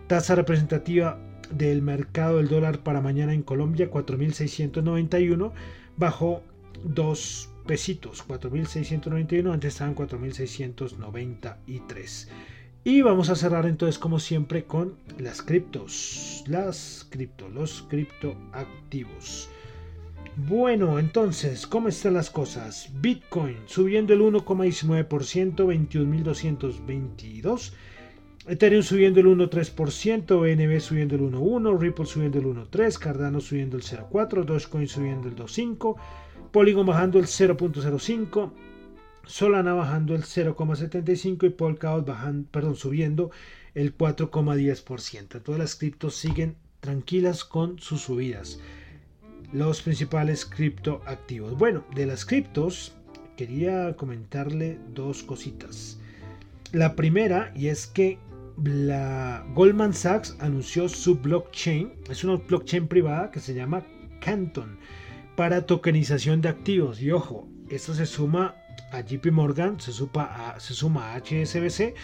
Tasa 0.06 0.36
representativa 0.36 1.25
del 1.50 1.82
mercado 1.82 2.38
del 2.38 2.48
dólar 2.48 2.82
para 2.82 3.00
mañana 3.00 3.32
en 3.34 3.42
Colombia 3.42 3.88
4.691 3.90 5.52
bajó 5.96 6.42
2 6.84 7.50
pesitos 7.66 8.24
4.691 8.26 9.52
antes 9.52 9.74
estaban 9.74 9.94
4.693 9.94 12.28
y 12.84 13.02
vamos 13.02 13.28
a 13.30 13.36
cerrar 13.36 13.66
entonces 13.66 13.98
como 13.98 14.20
siempre 14.20 14.64
con 14.64 14.94
las 15.18 15.42
criptos 15.42 16.44
las 16.46 17.06
criptos 17.10 17.52
los 17.52 17.82
criptoactivos 17.88 19.50
bueno, 20.38 20.98
entonces, 20.98 21.66
¿cómo 21.66 21.88
están 21.88 22.12
las 22.12 22.28
cosas? 22.28 22.90
Bitcoin 23.00 23.56
subiendo 23.64 24.12
el 24.12 24.20
1,19%, 24.20 25.56
21.222. 25.56 27.72
Ethereum 28.48 28.82
subiendo 28.82 29.20
el 29.20 29.26
1,3%, 29.26 30.40
BNB 30.40 30.80
subiendo 30.80 31.16
el 31.16 31.22
1,1%, 31.22 31.78
Ripple 31.78 32.06
subiendo 32.06 32.38
el 32.38 32.46
1,3%, 32.46 32.98
Cardano 32.98 33.40
subiendo 33.40 33.76
el 33.76 33.82
0,4%, 33.82 34.44
Dogecoin 34.44 34.86
subiendo 34.86 35.28
el 35.28 35.34
2,5%, 35.34 35.96
Polygon 36.52 36.86
bajando 36.86 37.18
el 37.18 37.26
0,05%, 37.26 38.52
Solana 39.24 39.74
bajando 39.74 40.14
el 40.14 40.22
0,75% 40.22 41.44
y 41.44 41.50
Polkadot 41.50 42.06
bajando, 42.06 42.48
perdón, 42.50 42.76
subiendo 42.76 43.32
el 43.74 43.96
4,10%. 43.96 45.42
Todas 45.42 45.58
las 45.58 45.74
criptos 45.74 46.14
siguen 46.14 46.54
tranquilas 46.80 47.44
con 47.44 47.80
sus 47.80 48.02
subidas 48.02 48.60
los 49.52 49.82
principales 49.82 50.44
criptoactivos. 50.44 51.56
Bueno, 51.56 51.84
de 51.94 52.06
las 52.06 52.24
criptos 52.24 52.94
quería 53.36 53.96
comentarle 53.96 54.78
dos 54.94 55.22
cositas. 55.22 55.98
La 56.72 56.96
primera, 56.96 57.52
y 57.54 57.68
es 57.68 57.86
que 57.86 58.18
la 58.62 59.44
Goldman 59.54 59.92
Sachs 59.92 60.36
anunció 60.40 60.88
su 60.88 61.16
blockchain, 61.16 61.92
es 62.08 62.24
una 62.24 62.36
blockchain 62.36 62.88
privada 62.88 63.30
que 63.30 63.40
se 63.40 63.54
llama 63.54 63.84
Canton, 64.20 64.78
para 65.36 65.66
tokenización 65.66 66.40
de 66.40 66.48
activos. 66.48 67.00
Y 67.02 67.10
ojo, 67.10 67.48
esto 67.68 67.94
se 67.94 68.06
suma 68.06 68.54
a 68.92 69.00
JP 69.00 69.26
Morgan, 69.32 69.78
se, 69.80 69.92
a, 70.14 70.58
se 70.58 70.74
suma 70.74 71.12
a 71.12 71.18
HSBC, 71.18 71.94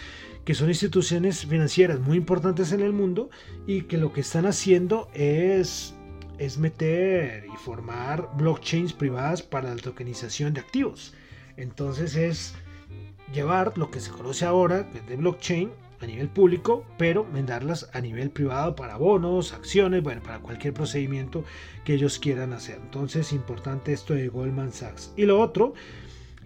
que 0.45 0.53
son 0.53 0.69
instituciones 0.69 1.45
financieras 1.45 1.99
muy 1.99 2.17
importantes 2.17 2.71
en 2.71 2.81
el 2.81 2.93
mundo 2.93 3.29
y 3.65 3.83
que 3.83 3.97
lo 3.97 4.11
que 4.13 4.21
están 4.21 4.45
haciendo 4.45 5.09
es, 5.13 5.95
es 6.37 6.57
meter 6.57 7.45
y 7.45 7.57
formar 7.57 8.29
blockchains 8.37 8.93
privadas 8.93 9.41
para 9.41 9.73
la 9.73 9.81
tokenización 9.81 10.53
de 10.53 10.61
activos. 10.61 11.13
Entonces 11.55 12.15
es 12.15 12.53
llevar 13.33 13.77
lo 13.77 13.89
que 13.89 13.99
se 13.99 14.11
conoce 14.11 14.45
ahora 14.45 14.83
de 14.83 15.15
blockchain 15.15 15.71
a 16.03 16.07
nivel 16.07 16.29
público, 16.29 16.85
pero 16.97 17.25
venderlas 17.31 17.89
a 17.93 18.01
nivel 18.01 18.29
privado 18.29 18.75
para 18.75 18.97
bonos, 18.97 19.53
acciones, 19.53 20.03
bueno, 20.03 20.21
para 20.21 20.39
cualquier 20.39 20.73
procedimiento 20.73 21.43
que 21.83 21.93
ellos 21.93 22.19
quieran 22.19 22.53
hacer. 22.53 22.79
Entonces, 22.81 23.33
importante 23.33 23.93
esto 23.93 24.13
de 24.13 24.27
Goldman 24.27 24.71
Sachs. 24.71 25.13
Y 25.15 25.25
lo 25.25 25.39
otro, 25.39 25.73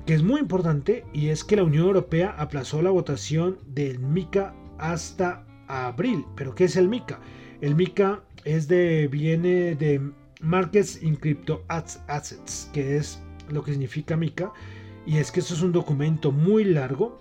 que 0.06 0.14
es 0.14 0.24
muy 0.24 0.40
importante, 0.40 1.04
y 1.14 1.30
es 1.30 1.44
que 1.44 1.56
la 1.56 1.64
Unión 1.64 1.86
Europea 1.88 2.36
aplazó 2.38 2.82
la 2.82 2.92
votación 2.92 3.58
del 3.68 4.00
MICA 4.00 4.54
hasta 4.78 5.46
abril. 5.68 6.26
¿Pero 6.36 6.56
qué 6.56 6.66
es 6.66 6.76
el 6.76 6.88
MICA? 6.88 7.20
El 7.62 7.76
MICA 7.76 8.24
es 8.46 8.68
de, 8.68 9.08
viene 9.08 9.76
de 9.76 10.02
Markets 10.42 11.02
in 11.02 11.16
Crypto 11.16 11.64
Assets, 11.68 12.70
que 12.74 12.98
es 12.98 13.22
lo 13.50 13.64
que 13.64 13.72
significa 13.72 14.16
MICA. 14.16 14.54
Y 15.06 15.18
es 15.18 15.32
que 15.32 15.40
esto 15.40 15.54
es 15.54 15.62
un 15.62 15.72
documento 15.72 16.32
muy 16.32 16.64
largo 16.64 17.20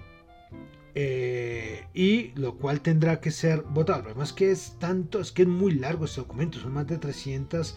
eh, 0.98 1.84
y 1.92 2.28
lo 2.36 2.56
cual 2.56 2.80
tendrá 2.80 3.20
que 3.20 3.30
ser 3.30 3.60
votado. 3.68 4.04
Además 4.06 4.32
que 4.32 4.50
es 4.50 4.78
tanto, 4.78 5.20
es 5.20 5.30
que 5.30 5.42
es 5.42 5.48
muy 5.48 5.74
largo 5.74 6.06
este 6.06 6.22
documento, 6.22 6.58
son 6.58 6.72
más 6.72 6.86
de 6.86 6.96
300, 6.96 7.76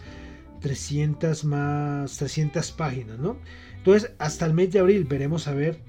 300 0.60 1.44
más 1.44 2.16
300 2.16 2.72
páginas, 2.72 3.18
¿no? 3.18 3.36
Entonces, 3.76 4.12
hasta 4.18 4.46
el 4.46 4.54
mes 4.54 4.72
de 4.72 4.78
abril 4.78 5.04
veremos 5.04 5.48
a 5.48 5.52
ver 5.52 5.82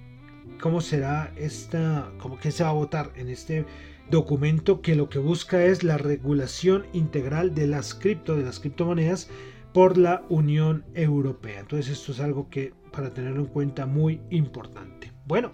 cómo 0.60 0.82
será 0.82 1.32
esta, 1.38 2.12
cómo 2.18 2.38
que 2.38 2.52
se 2.52 2.66
va 2.66 2.72
a 2.72 2.74
votar 2.74 3.14
en 3.16 3.30
este 3.30 3.66
documento 4.10 4.82
que 4.82 4.96
lo 4.96 5.08
que 5.08 5.20
busca 5.20 5.64
es 5.64 5.84
la 5.84 5.98
regulación 5.98 6.86
integral 6.92 7.56
de 7.56 7.66
las 7.66 7.96
cripto, 7.96 8.36
de 8.36 8.44
las 8.44 8.60
criptomonedas 8.60 9.30
por 9.74 9.98
la 9.98 10.26
Unión 10.28 10.84
Europea. 10.96 11.62
Entonces, 11.62 11.98
esto 11.98 12.12
es 12.12 12.20
algo 12.20 12.50
que 12.50 12.74
para 12.92 13.14
tenerlo 13.14 13.40
en 13.40 13.48
cuenta 13.48 13.86
muy 13.86 14.20
importante. 14.32 15.14
Bueno, 15.26 15.54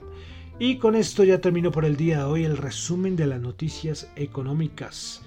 y 0.60 0.78
con 0.78 0.96
esto 0.96 1.24
ya 1.24 1.40
termino 1.40 1.72
por 1.72 1.86
el 1.86 1.98
día 1.98 2.20
de 2.20 2.24
hoy 2.24 2.44
el 2.44 2.58
resumen 2.58 3.16
de 3.16 3.28
las 3.28 3.40
noticias 3.40 4.12
económicas. 4.16 5.22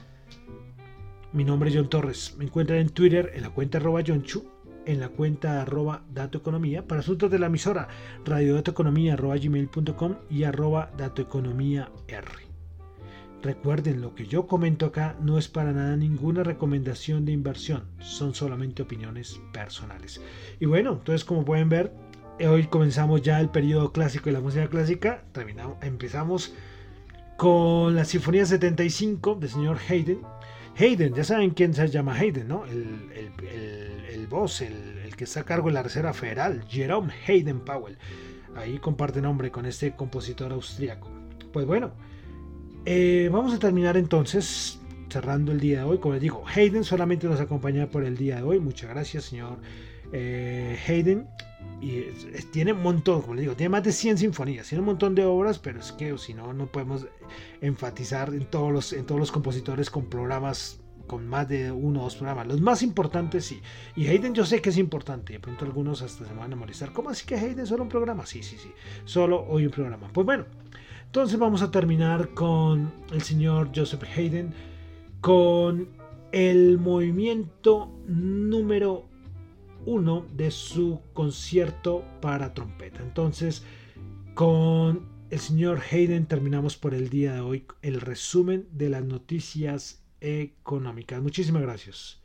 Mi 1.32 1.44
nombre 1.44 1.70
es 1.70 1.76
John 1.76 1.88
Torres. 1.88 2.34
Me 2.36 2.44
encuentran 2.44 2.80
en 2.80 2.88
Twitter 2.88 3.30
en 3.34 3.42
la 3.42 3.50
cuenta 3.50 3.78
arroba 3.78 4.02
Chu, 4.02 4.44
en 4.86 4.98
la 4.98 5.08
cuenta 5.08 5.62
arroba 5.62 6.02
Economía, 6.32 6.86
para 6.86 7.00
asuntos 7.00 7.30
de 7.30 7.38
la 7.38 7.46
emisora 7.46 7.86
radiodatoeconomía 8.24 9.14
arroba 9.14 9.36
gmail.com 9.36 10.16
y 10.28 10.42
arroba 10.42 10.90
datoeconomía 10.96 11.92
R. 12.08 12.26
Recuerden, 13.42 14.00
lo 14.02 14.14
que 14.14 14.26
yo 14.26 14.48
comento 14.48 14.86
acá 14.86 15.16
no 15.22 15.38
es 15.38 15.48
para 15.48 15.72
nada 15.72 15.96
ninguna 15.96 16.42
recomendación 16.42 17.24
de 17.24 17.32
inversión, 17.32 17.84
son 18.00 18.34
solamente 18.34 18.82
opiniones 18.82 19.40
personales. 19.52 20.20
Y 20.58 20.66
bueno, 20.66 20.92
entonces 20.92 21.24
como 21.24 21.44
pueden 21.44 21.68
ver, 21.68 21.92
hoy 22.48 22.66
comenzamos 22.66 23.22
ya 23.22 23.40
el 23.40 23.50
periodo 23.50 23.92
clásico 23.92 24.26
de 24.26 24.32
la 24.32 24.40
música 24.40 24.68
clásica. 24.68 25.22
Terminamos, 25.32 25.76
empezamos 25.82 26.54
con 27.36 27.94
la 27.94 28.04
Sinfonía 28.04 28.46
75 28.46 29.36
del 29.36 29.50
señor 29.50 29.78
Haydn. 29.88 30.22
Haydn, 30.78 31.14
ya 31.14 31.24
saben 31.24 31.50
quién 31.50 31.74
se 31.74 31.88
llama 31.88 32.14
Haydn, 32.14 32.48
¿no? 32.48 32.64
El, 32.66 33.10
el, 33.14 34.04
el, 34.08 34.26
boss, 34.26 34.62
el, 34.62 35.14
que 35.16 35.24
está 35.24 35.40
a 35.40 35.44
cargo 35.44 35.68
de 35.68 35.74
la 35.74 35.82
Reserva 35.82 36.12
Federal, 36.12 36.64
Jerome 36.68 37.12
Haydn 37.26 37.60
Powell. 37.60 37.98
Ahí 38.56 38.78
comparte 38.78 39.20
nombre 39.20 39.50
con 39.50 39.66
este 39.66 39.94
compositor 39.94 40.52
austriaco. 40.52 41.08
Pues 41.52 41.66
bueno, 41.66 41.92
eh, 42.86 43.28
vamos 43.30 43.52
a 43.52 43.58
terminar 43.58 43.96
entonces 43.96 44.80
cerrando 45.10 45.52
el 45.52 45.60
día 45.60 45.80
de 45.80 45.84
hoy. 45.84 45.98
Como 45.98 46.14
les 46.14 46.22
digo, 46.22 46.44
Haydn 46.46 46.84
solamente 46.84 47.26
nos 47.26 47.40
acompaña 47.40 47.88
por 47.88 48.04
el 48.04 48.16
día 48.16 48.36
de 48.36 48.42
hoy. 48.42 48.60
Muchas 48.60 48.90
gracias, 48.90 49.24
señor 49.24 49.58
eh, 50.12 50.78
Haydn 50.86 51.26
y 51.80 52.02
tiene 52.52 52.74
un 52.74 52.82
montón, 52.82 53.22
como 53.22 53.34
le 53.34 53.42
digo, 53.42 53.56
tiene 53.56 53.70
más 53.70 53.82
de 53.82 53.92
100 53.92 54.18
sinfonías, 54.18 54.68
tiene 54.68 54.80
un 54.80 54.86
montón 54.86 55.14
de 55.14 55.24
obras, 55.24 55.58
pero 55.58 55.80
es 55.80 55.92
que 55.92 56.16
si 56.18 56.34
no, 56.34 56.52
no 56.52 56.66
podemos 56.66 57.06
enfatizar 57.62 58.34
en 58.34 58.44
todos 58.44 58.70
los, 58.70 58.92
en 58.92 59.06
todos 59.06 59.18
los 59.18 59.32
compositores 59.32 59.88
con 59.88 60.04
programas, 60.04 60.80
con 61.06 61.26
más 61.26 61.48
de 61.48 61.72
uno 61.72 62.00
o 62.00 62.04
dos 62.04 62.16
programas. 62.16 62.46
Los 62.46 62.60
más 62.60 62.82
importantes 62.82 63.46
sí. 63.46 63.62
Y 63.96 64.08
Hayden 64.08 64.34
yo 64.34 64.44
sé 64.44 64.60
que 64.60 64.68
es 64.68 64.76
importante, 64.76 65.32
de 65.32 65.40
pronto 65.40 65.64
algunos 65.64 66.02
hasta 66.02 66.26
se 66.26 66.34
van 66.34 66.52
a 66.52 66.56
molestar. 66.56 66.92
¿Cómo 66.92 67.08
así 67.08 67.24
que 67.24 67.36
Hayden 67.36 67.66
solo 67.66 67.82
un 67.82 67.88
programa? 67.88 68.26
Sí, 68.26 68.42
sí, 68.42 68.58
sí, 68.58 68.70
solo 69.06 69.46
hoy 69.48 69.64
un 69.64 69.72
programa. 69.72 70.10
Pues 70.12 70.26
bueno, 70.26 70.44
entonces 71.06 71.38
vamos 71.38 71.62
a 71.62 71.70
terminar 71.70 72.34
con 72.34 72.92
el 73.10 73.22
señor 73.22 73.70
Joseph 73.74 74.04
Hayden, 74.16 74.52
con 75.22 75.88
el 76.30 76.78
movimiento 76.78 77.90
número 78.06 79.09
1 79.86 80.26
de 80.34 80.50
su 80.50 81.00
concierto 81.12 82.04
para 82.20 82.54
trompeta. 82.54 83.02
Entonces, 83.02 83.64
con 84.34 85.08
el 85.30 85.38
señor 85.38 85.80
Hayden 85.90 86.26
terminamos 86.26 86.76
por 86.76 86.94
el 86.94 87.08
día 87.08 87.34
de 87.34 87.40
hoy 87.40 87.66
el 87.82 88.00
resumen 88.00 88.68
de 88.72 88.90
las 88.90 89.04
noticias 89.04 90.02
económicas. 90.20 91.22
Muchísimas 91.22 91.62
gracias. 91.62 92.20